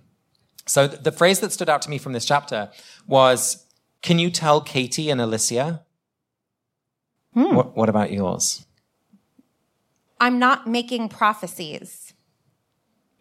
[0.68, 2.70] So th- the phrase that stood out to me from this chapter
[3.08, 3.66] was,
[4.04, 5.84] "Can you tell Katie and Alicia?"
[7.34, 8.66] What, what about yours?
[10.20, 12.14] I'm not making prophecies.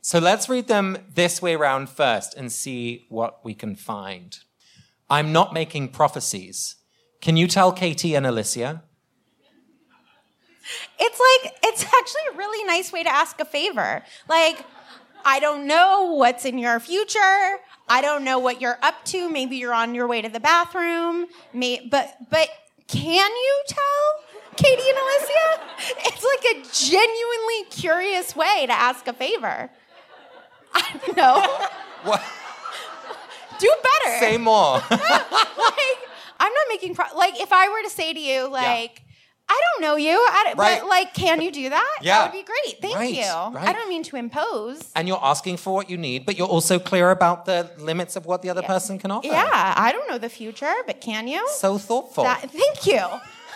[0.01, 4.39] So let's read them this way round first and see what we can find.
[5.11, 6.76] I'm not making prophecies.
[7.27, 8.85] Can you tell Katie and Alicia?
[11.01, 14.05] It's like, it's actually a really nice way to ask a favor.
[14.29, 14.65] Like,
[15.25, 17.59] I don't know what's in your future.
[17.89, 19.29] I don't know what you're up to.
[19.29, 21.27] Maybe you're on your way to the bathroom.
[21.53, 22.49] May, but, but
[22.87, 26.07] can you tell Katie and Alicia?
[26.07, 29.69] It's like a genuinely curious way to ask a favor.
[30.73, 31.45] I don't know.
[32.05, 32.23] What?
[33.59, 34.19] Do better.
[34.21, 34.81] Say more.
[34.91, 36.07] like
[36.39, 39.03] I'm not making pro- like if I were to say to you like
[39.49, 40.81] I don't know you, I don't, Right.
[40.81, 41.99] but like can you do that?
[42.03, 42.19] Yeah.
[42.19, 42.81] That would be great.
[42.83, 43.23] Thank Right, you.
[43.57, 43.69] right.
[43.69, 44.91] I don't mean to impose.
[44.97, 48.27] and you're asking for what you need, but you're also clear about the limits of
[48.27, 49.29] what the other person can offer.
[49.29, 51.47] Yeah, I don't know the future, but can you?
[51.51, 52.25] So thoughtful.
[52.25, 53.05] That- thank you.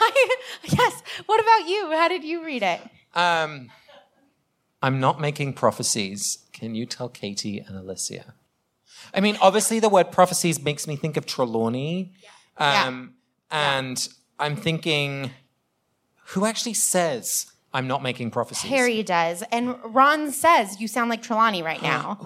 [0.79, 1.03] yes.
[1.27, 1.91] What about you?
[1.91, 2.81] How did you read it?
[3.15, 3.71] Um,
[4.83, 6.39] I'm not making prophecies.
[6.53, 8.35] Can you tell Katie and Alicia?
[9.13, 12.13] I mean, obviously, the word prophecies makes me think of Trelawney.
[12.57, 13.15] Um,
[13.51, 15.31] And I'm thinking,
[16.27, 18.71] who actually says I'm not making prophecies?
[18.71, 19.43] Harry does.
[19.53, 22.19] And Ron says, You sound like Trelawney right now.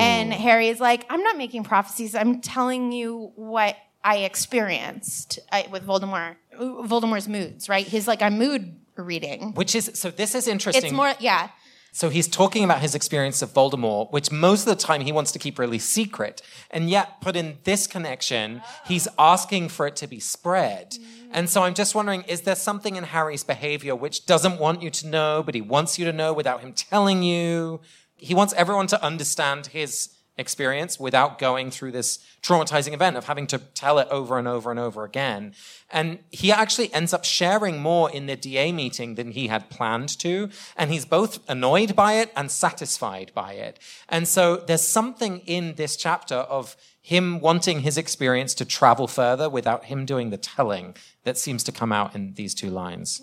[0.00, 2.14] And Harry is like, I'm not making prophecies.
[2.14, 7.86] I'm telling you what I experienced uh, with Voldemort, Voldemort's moods, right?
[7.86, 9.52] He's like, I'm mood reading.
[9.54, 10.84] Which is, so this is interesting.
[10.84, 11.48] It's more, yeah.
[11.94, 15.30] So he's talking about his experience of Voldemort, which most of the time he wants
[15.30, 16.42] to keep really secret.
[16.72, 20.96] And yet, put in this connection, he's asking for it to be spread.
[21.30, 24.90] And so I'm just wondering, is there something in Harry's behavior which doesn't want you
[24.90, 27.80] to know, but he wants you to know without him telling you?
[28.16, 33.46] He wants everyone to understand his experience without going through this traumatizing event of having
[33.46, 35.54] to tell it over and over and over again.
[35.90, 40.08] And he actually ends up sharing more in the DA meeting than he had planned
[40.20, 40.48] to.
[40.76, 43.78] And he's both annoyed by it and satisfied by it.
[44.08, 49.48] And so there's something in this chapter of him wanting his experience to travel further
[49.48, 53.22] without him doing the telling that seems to come out in these two lines.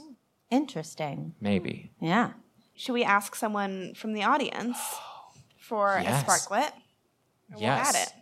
[0.49, 1.33] Interesting.
[1.41, 1.91] Maybe.
[1.99, 2.31] Yeah.
[2.75, 4.77] Should we ask someone from the audience
[5.57, 6.21] for Yes.
[6.21, 6.73] a sparklet?
[7.51, 8.13] We'll Yes.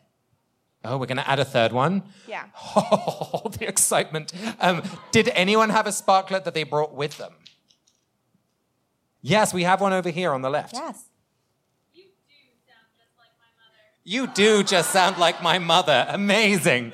[0.83, 2.03] Oh, we're going to add a third one?
[2.27, 2.45] Yeah.
[2.75, 4.31] Oh, the excitement.
[4.61, 7.33] Um, did anyone have a sparklet that they brought with them?
[9.21, 10.73] Yes, we have one over here on the left.
[10.73, 11.03] Yes.
[11.93, 12.31] You do
[12.65, 13.75] sound just like my mother.
[14.05, 16.05] You do just sound like my mother.
[16.09, 16.93] Amazing.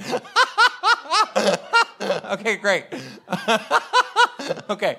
[2.32, 2.86] okay, great.
[4.70, 4.98] okay.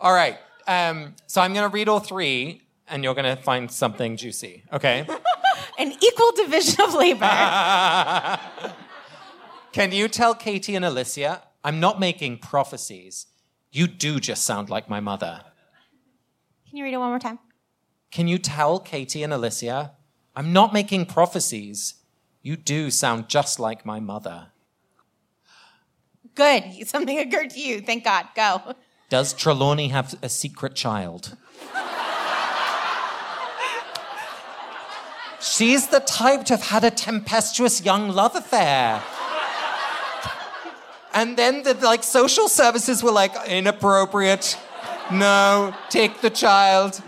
[0.00, 0.38] All right.
[0.66, 4.64] Um, so I'm going to read all three, and you're going to find something juicy.
[4.72, 5.06] Okay?
[5.78, 7.26] An equal division of labor.
[9.72, 13.26] Can you tell Katie and Alicia, I'm not making prophecies.
[13.70, 15.42] You do just sound like my mother.
[16.68, 17.38] Can you read it one more time?
[18.10, 19.92] Can you tell Katie and Alicia,
[20.34, 21.94] I'm not making prophecies.
[22.42, 24.48] You do sound just like my mother.
[26.34, 26.86] Good.
[26.86, 27.80] Something occurred to you.
[27.80, 28.28] Thank God.
[28.34, 28.74] Go.
[29.08, 31.36] Does Trelawney have a secret child?
[35.46, 39.00] She's the type to have had a tempestuous young love affair.
[41.14, 44.58] And then the like social services were like inappropriate.
[45.12, 47.00] No, take the child.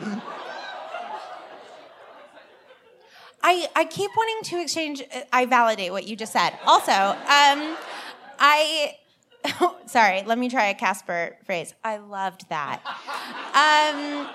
[3.43, 5.03] I, I keep wanting to exchange.
[5.33, 6.53] I validate what you just said.
[6.65, 7.77] Also, um,
[8.39, 8.97] I.
[9.87, 11.75] sorry, let me try a Casper phrase.
[11.83, 12.81] I loved that.
[13.55, 14.29] Um,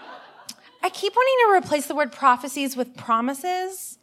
[0.83, 3.97] I keep wanting to replace the word prophecies with promises.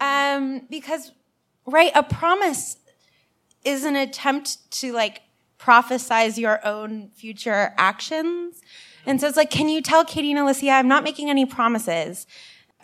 [0.00, 1.12] Um, because,
[1.66, 2.78] right, a promise
[3.62, 5.20] is an attempt to like
[5.58, 8.62] prophesize your own future actions.
[9.06, 12.26] And so it's like, can you tell Katie and Alicia, I'm not making any promises.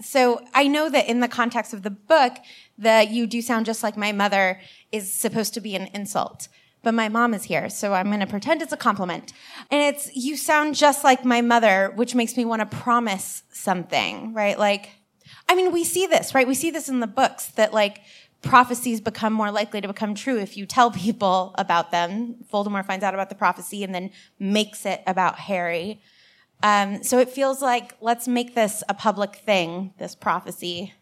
[0.03, 2.37] So I know that in the context of the book,
[2.77, 4.61] the you do sound just like my mother
[4.93, 6.49] is supposed to be an insult.
[6.83, 9.33] But my mom is here, so I'm going to pretend it's a compliment.
[9.71, 14.33] And it's, you sound just like my mother, which makes me want to promise something,
[14.33, 14.59] right?
[14.59, 14.91] Like,
[15.49, 16.47] I mean, we see this, right?
[16.47, 18.03] We see this in the books that like
[18.43, 22.37] prophecies become more likely to become true if you tell people about them.
[22.53, 26.01] Voldemort finds out about the prophecy and then makes it about Harry.
[26.63, 30.93] Um, so it feels like let's make this a public thing, this prophecy.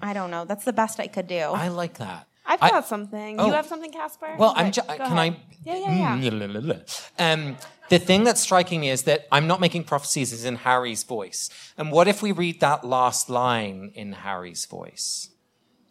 [0.00, 0.44] I don't know.
[0.44, 1.36] That's the best I could do.
[1.36, 2.26] I like that.
[2.46, 3.40] I've I- got something.
[3.40, 3.46] Oh.
[3.46, 4.34] You have something, Casper?
[4.38, 5.18] Well, I'm go Can ahead.
[5.18, 5.36] I?
[5.64, 7.32] Yeah, yeah, yeah.
[7.32, 7.56] Um,
[7.88, 11.48] the thing that's striking me is that I'm not making prophecies is in Harry's voice.
[11.78, 15.30] And what if we read that last line in Harry's voice?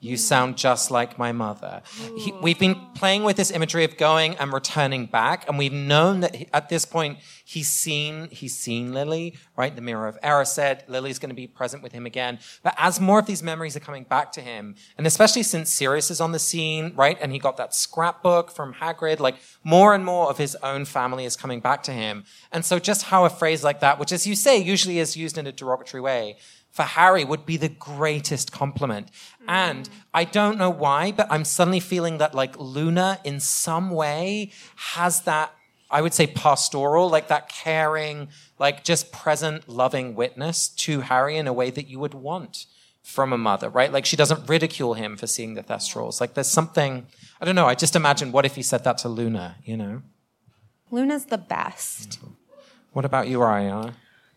[0.03, 1.81] You sound just like my mother.
[2.17, 6.19] He, we've been playing with this imagery of going and returning back, and we've known
[6.19, 9.73] that he- at this point he's seen he's seen Lily, right?
[9.73, 10.89] The mirror of Erised.
[10.89, 12.39] Lily's going to be present with him again.
[12.63, 16.11] But as more of these memories are coming back to him, and especially since Sirius
[16.11, 17.17] is on the scene, right?
[17.21, 21.23] And he got that scrapbook from Hagrid, like more and more of his own family
[21.23, 22.25] is coming back to him.
[22.51, 25.37] And so just how a phrase like that, which as you say, usually is used
[25.37, 26.35] in a derogatory way,
[26.73, 29.09] for Harry would be the greatest compliment.
[29.47, 34.51] And I don't know why, but I'm suddenly feeling that like Luna in some way
[34.75, 35.53] has that,
[35.91, 41.45] I would say pastoral, like that caring, like just present, loving witness to Harry in
[41.45, 42.65] a way that you would want
[43.03, 43.93] from a mother, right?
[43.93, 46.19] Like she doesn't ridicule him for seeing the Thestrals.
[46.19, 47.05] Like there's something,
[47.39, 50.01] I don't know, I just imagine what if he said that to Luna, you know?
[50.89, 52.17] Luna's the best.
[52.93, 53.93] What about you, Ariana?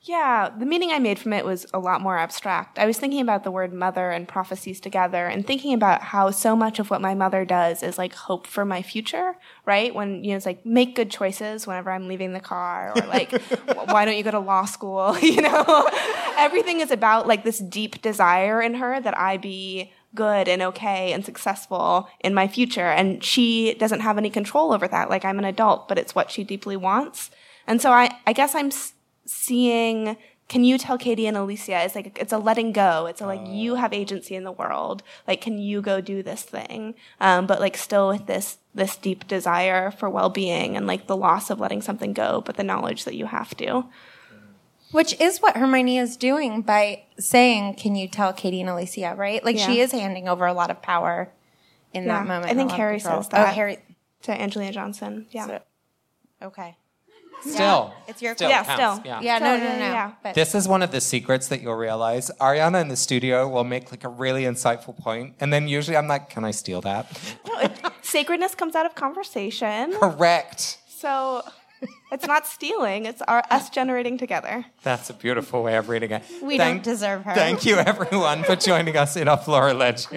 [0.07, 2.79] Yeah, the meaning I made from it was a lot more abstract.
[2.79, 6.55] I was thinking about the word mother and prophecies together and thinking about how so
[6.55, 9.35] much of what my mother does is like hope for my future,
[9.65, 9.93] right?
[9.93, 13.33] When, you know, it's like make good choices whenever I'm leaving the car or like,
[13.91, 15.17] why don't you go to law school?
[15.27, 15.91] You know,
[16.39, 21.13] everything is about like this deep desire in her that I be good and okay
[21.13, 22.87] and successful in my future.
[22.87, 25.11] And she doesn't have any control over that.
[25.11, 27.33] Like I'm an adult, but it's what she deeply wants.
[27.67, 28.93] And so I, I guess I'm s-
[29.27, 30.17] seeing
[30.49, 33.41] can you tell Katie and Alicia it's like it's a letting go it's a like
[33.47, 37.61] you have agency in the world like can you go do this thing um, but
[37.61, 41.83] like still with this this deep desire for well-being and like the loss of letting
[41.83, 43.85] something go but the knowledge that you have to
[44.93, 49.45] Which is what Hermione is doing by saying, Can you tell Katie and Alicia, right?
[49.45, 51.33] Like she is handing over a lot of power
[51.93, 52.21] in Yeah.
[52.21, 52.47] that moment.
[52.47, 53.79] I and a think Harry says that Oh, Harry.
[54.23, 55.59] to Angelina Johnson yeah
[56.41, 56.77] Okay.
[57.43, 57.95] Still.
[58.09, 59.07] It's your Still Yeah, counts, still.
[59.07, 59.21] Yeah.
[59.21, 59.79] Yeah, no, no, no, no.
[59.79, 60.13] yeah.
[60.23, 62.31] But This is one of the secrets that you'll realize.
[62.41, 66.09] Ariana in the studio will make like a really insightful point, and then usually I'm
[66.09, 67.07] like, "Can I steal that?"
[67.47, 67.69] No,
[68.03, 69.93] Sacredness comes out of conversation.
[69.99, 70.79] Correct.
[70.89, 71.43] So
[72.11, 74.65] it's not stealing, it's our, us generating together.
[74.83, 76.23] That's a beautiful way of reading it.
[76.43, 77.35] we don't deserve her.
[77.35, 80.07] Thank you, everyone, for joining us in our Flora Ledge.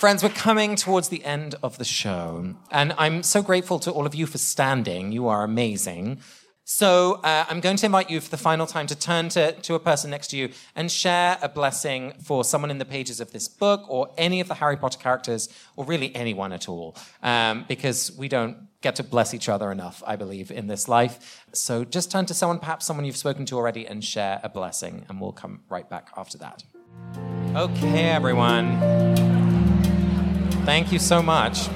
[0.00, 4.06] Friends, we're coming towards the end of the show, and I'm so grateful to all
[4.06, 5.12] of you for standing.
[5.12, 6.20] You are amazing.
[6.64, 9.74] So uh, I'm going to invite you for the final time to turn to, to
[9.74, 13.32] a person next to you and share a blessing for someone in the pages of
[13.32, 17.66] this book or any of the Harry Potter characters, or really anyone at all, um,
[17.68, 21.44] because we don't get to bless each other enough, I believe, in this life.
[21.52, 25.04] So just turn to someone, perhaps someone you've spoken to already, and share a blessing,
[25.10, 26.64] and we'll come right back after that.
[27.54, 29.39] Okay, everyone.
[30.64, 31.68] Thank you so much.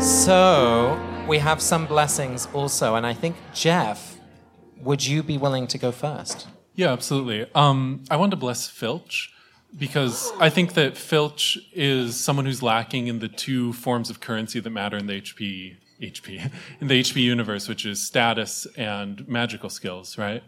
[0.00, 4.18] So, we have some blessings also, and I think, Jeff,
[4.80, 6.48] would you be willing to go first?
[6.74, 7.46] Yeah, absolutely.
[7.54, 9.32] Um, I want to bless Filch
[9.78, 14.60] because I think that Filch is someone who's lacking in the two forms of currency
[14.60, 19.68] that matter in the HP HP in the HP universe, which is status and magical
[19.68, 20.42] skills, right?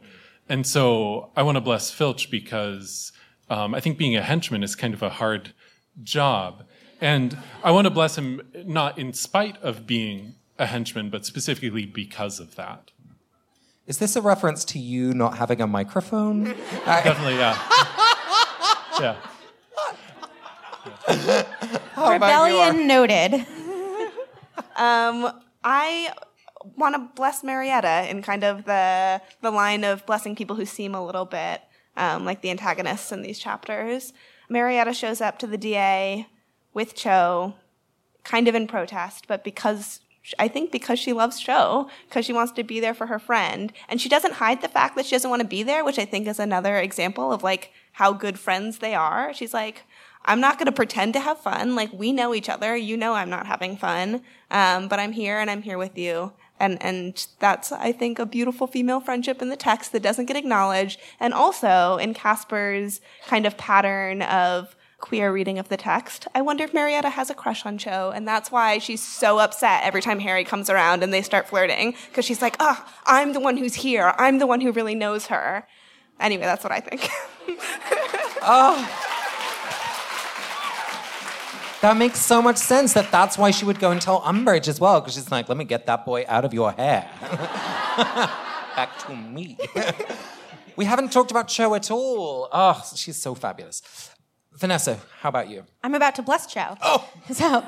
[0.49, 3.13] And so I want to bless Filch because
[3.51, 5.53] um, I think being a henchman is kind of a hard
[6.03, 6.65] job,
[7.01, 11.87] and I want to bless him not in spite of being a henchman, but specifically
[11.87, 12.91] because of that.
[13.87, 16.45] Is this a reference to you not having a microphone?
[16.85, 17.59] Definitely, yeah.
[19.01, 19.17] yeah.
[21.93, 23.35] How Rebellion noted.
[24.77, 25.33] Um,
[25.65, 26.13] I
[26.77, 30.95] want to bless Marietta in kind of the the line of blessing people who seem
[30.95, 31.61] a little bit
[31.97, 34.13] um, like the antagonists in these chapters.
[34.53, 36.27] Marietta shows up to the DA
[36.75, 37.55] with Cho,
[38.23, 40.01] kind of in protest, but because
[40.39, 43.73] I think because she loves Cho, because she wants to be there for her friend,
[43.89, 46.05] and she doesn't hide the fact that she doesn't want to be there, which I
[46.05, 49.35] think is another example of like how good friends they are.
[49.35, 49.83] She's like,
[50.25, 51.75] I'm not going to pretend to have fun.
[51.75, 52.77] Like we know each other.
[52.77, 56.33] You know I'm not having fun, um, but I'm here and I'm here with you.
[56.63, 60.37] And and that's I think a beautiful female friendship in the text that doesn't get
[60.37, 66.29] acknowledged, and also in Casper's kind of pattern of queer reading of the text.
[66.37, 69.83] I wonder if Marietta has a crush on Cho, and that's why she's so upset
[69.83, 73.41] every time Harry comes around and they start flirting, because she's like, oh, I'm the
[73.41, 74.15] one who's here.
[74.17, 75.67] I'm the one who really knows her.
[76.21, 77.09] Anyway, that's what I think.
[78.43, 79.09] oh.
[81.83, 84.79] That makes so much sense that that's why she would go and tell Umbridge as
[84.79, 87.11] well, because she's like, let me get that boy out of your hair.
[88.77, 89.59] Back to me.
[90.77, 92.49] we haven't talked about Cho at all.
[92.53, 93.83] Oh, she's so fabulous.
[94.53, 95.65] Vanessa, how about you?
[95.83, 96.77] I'm about to bless Cho.
[96.83, 97.11] Oh.
[97.33, 97.63] So I'm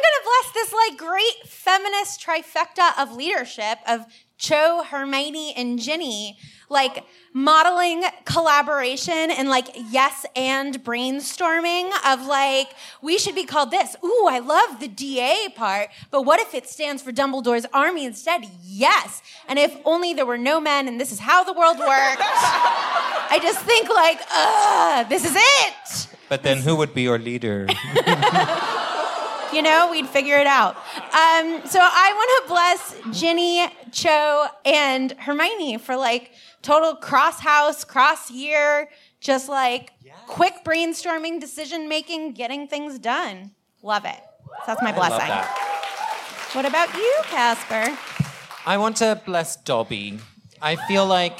[0.00, 4.06] gonna bless this like great feminist trifecta of leadership of
[4.38, 6.38] Cho, Hermione, and Ginny,
[6.68, 12.68] like modeling collaboration and like yes and brainstorming of like,
[13.00, 13.96] we should be called this.
[14.04, 18.44] Ooh, I love the DA part, but what if it stands for Dumbledore's army instead?
[18.62, 19.22] Yes.
[19.48, 22.22] And if only there were no men and this is how the world worked.
[22.22, 26.08] I just think like, ugh, this is it.
[26.28, 27.66] But then who would be your leader?
[29.52, 30.76] you know, we'd figure it out.
[30.76, 36.32] Um, so I want to bless Ginny, Cho, and Hermione for like
[36.62, 38.88] total cross house, cross year,
[39.20, 39.92] just like
[40.26, 43.50] quick brainstorming, decision making, getting things done.
[43.82, 44.20] Love it.
[44.46, 45.18] So that's my I blessing.
[45.18, 46.48] love that.
[46.52, 47.98] What about you, Casper?
[48.64, 50.18] I want to bless Dobby.
[50.60, 51.38] I feel like,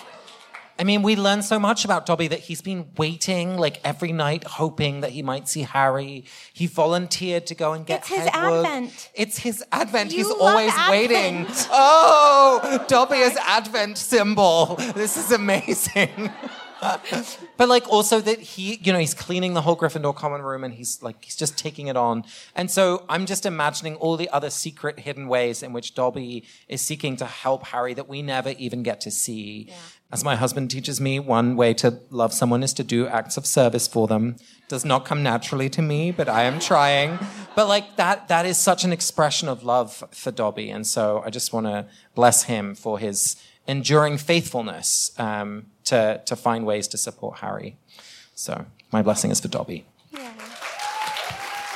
[0.82, 4.42] I mean, we learn so much about Dobby that he's been waiting like every night,
[4.42, 6.24] hoping that he might see Harry.
[6.52, 8.26] He volunteered to go and get It's his.
[8.32, 9.10] Advent.
[9.14, 10.10] It's his Advent.
[10.10, 10.90] You he's always Advent.
[10.90, 11.46] waiting.
[11.70, 14.74] Oh, Dobby is Advent symbol.
[14.96, 16.32] This is amazing.
[17.56, 20.74] but like also that he, you know, he's cleaning the whole Gryffindor common room and
[20.74, 22.24] he's like he's just taking it on.
[22.56, 26.82] And so I'm just imagining all the other secret hidden ways in which Dobby is
[26.82, 29.70] seeking to help Harry that we never even get to see.
[30.10, 33.46] As my husband teaches me, one way to love someone is to do acts of
[33.46, 34.36] service for them.
[34.68, 37.18] Does not come naturally to me, but I am trying.
[37.54, 40.68] But like that that is such an expression of love for Dobby.
[40.68, 46.36] And so I just want to bless him for his enduring faithfulness um, to, to
[46.36, 47.76] find ways to support Harry.
[48.34, 49.86] So my blessing is for Dobby.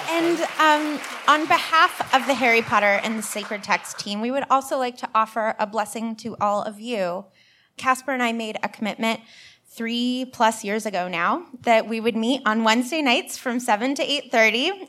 [0.09, 4.45] And um, on behalf of the Harry Potter and the Sacred Text team, we would
[4.49, 7.27] also like to offer a blessing to all of you.
[7.77, 9.21] Casper and I made a commitment
[9.69, 14.03] three plus years ago now that we would meet on Wednesday nights from 7 to
[14.03, 14.89] 8.30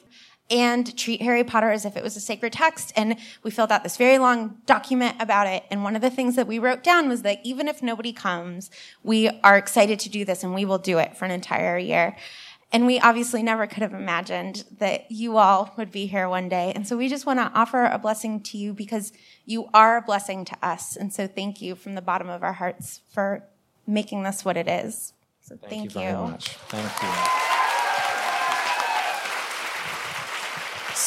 [0.49, 2.93] and treat Harry Potter as if it was a sacred text.
[2.95, 5.63] And we filled out this very long document about it.
[5.69, 8.71] And one of the things that we wrote down was that even if nobody comes,
[9.03, 12.15] we are excited to do this and we will do it for an entire year.
[12.71, 16.73] And we obviously never could have imagined that you all would be here one day.
[16.75, 19.13] And so we just want to offer a blessing to you because
[19.45, 20.97] you are a blessing to us.
[20.97, 23.43] And so thank you from the bottom of our hearts for
[23.85, 25.13] making this what it is.
[25.41, 26.07] So thank, Thank, you you.
[26.07, 26.49] very much.
[26.67, 27.56] Thank you.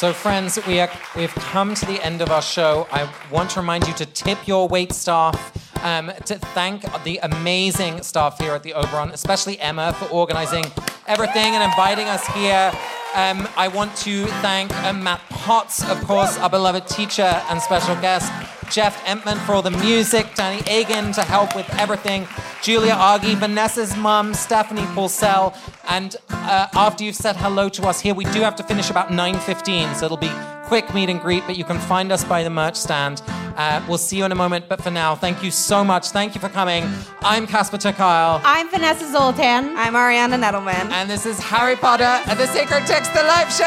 [0.00, 2.88] So, friends, we are, we've come to the end of our show.
[2.90, 5.36] I want to remind you to tip your wait staff,
[5.84, 10.64] um, to thank the amazing staff here at the Oberon, especially Emma for organizing
[11.06, 12.72] everything and inviting us here.
[13.14, 17.94] Um, I want to thank um, Matt Potts, of course, our beloved teacher and special
[17.96, 18.32] guest.
[18.70, 22.26] Jeff Emtman for all the music, Danny Agan to help with everything,
[22.62, 25.56] Julia Argy, Vanessa's mum, Stephanie Paulsell,
[25.88, 29.08] and uh, after you've said hello to us here, we do have to finish about
[29.08, 30.30] 9.15, so it'll be
[30.64, 33.22] quick meet and greet, but you can find us by the merch stand.
[33.56, 36.10] Uh, we'll see you in a moment, but for now, thank you so much.
[36.10, 36.88] Thank you for coming.
[37.22, 39.76] I'm Casper ter I'm Vanessa Zoltan.
[39.76, 40.92] I'm Ariana Nedelman.
[40.92, 43.66] And this is Harry Potter and the Sacred Text, the live show.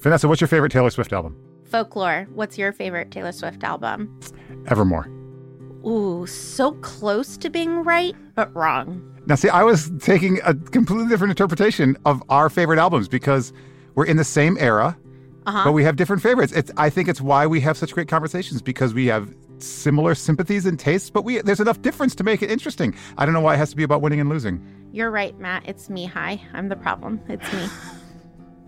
[0.00, 1.36] Vanessa, what's your favorite Taylor Swift album?
[1.64, 2.26] Folklore.
[2.34, 4.18] What's your favorite Taylor Swift album?
[4.66, 5.06] Evermore.
[5.86, 9.02] Ooh, so close to being right, but wrong.
[9.26, 13.52] Now, see, I was taking a completely different interpretation of our favorite albums because
[13.94, 14.96] we're in the same era,
[15.46, 15.64] Uh-huh.
[15.64, 16.52] but we have different favorites.
[16.52, 20.66] It's, I think it's why we have such great conversations because we have similar sympathies
[20.66, 22.94] and tastes, but we there's enough difference to make it interesting.
[23.18, 24.64] I don't know why it has to be about winning and losing.
[24.92, 25.64] You're right, Matt.
[25.68, 26.06] It's me.
[26.06, 26.40] Hi.
[26.54, 27.20] I'm the problem.
[27.28, 27.66] It's me.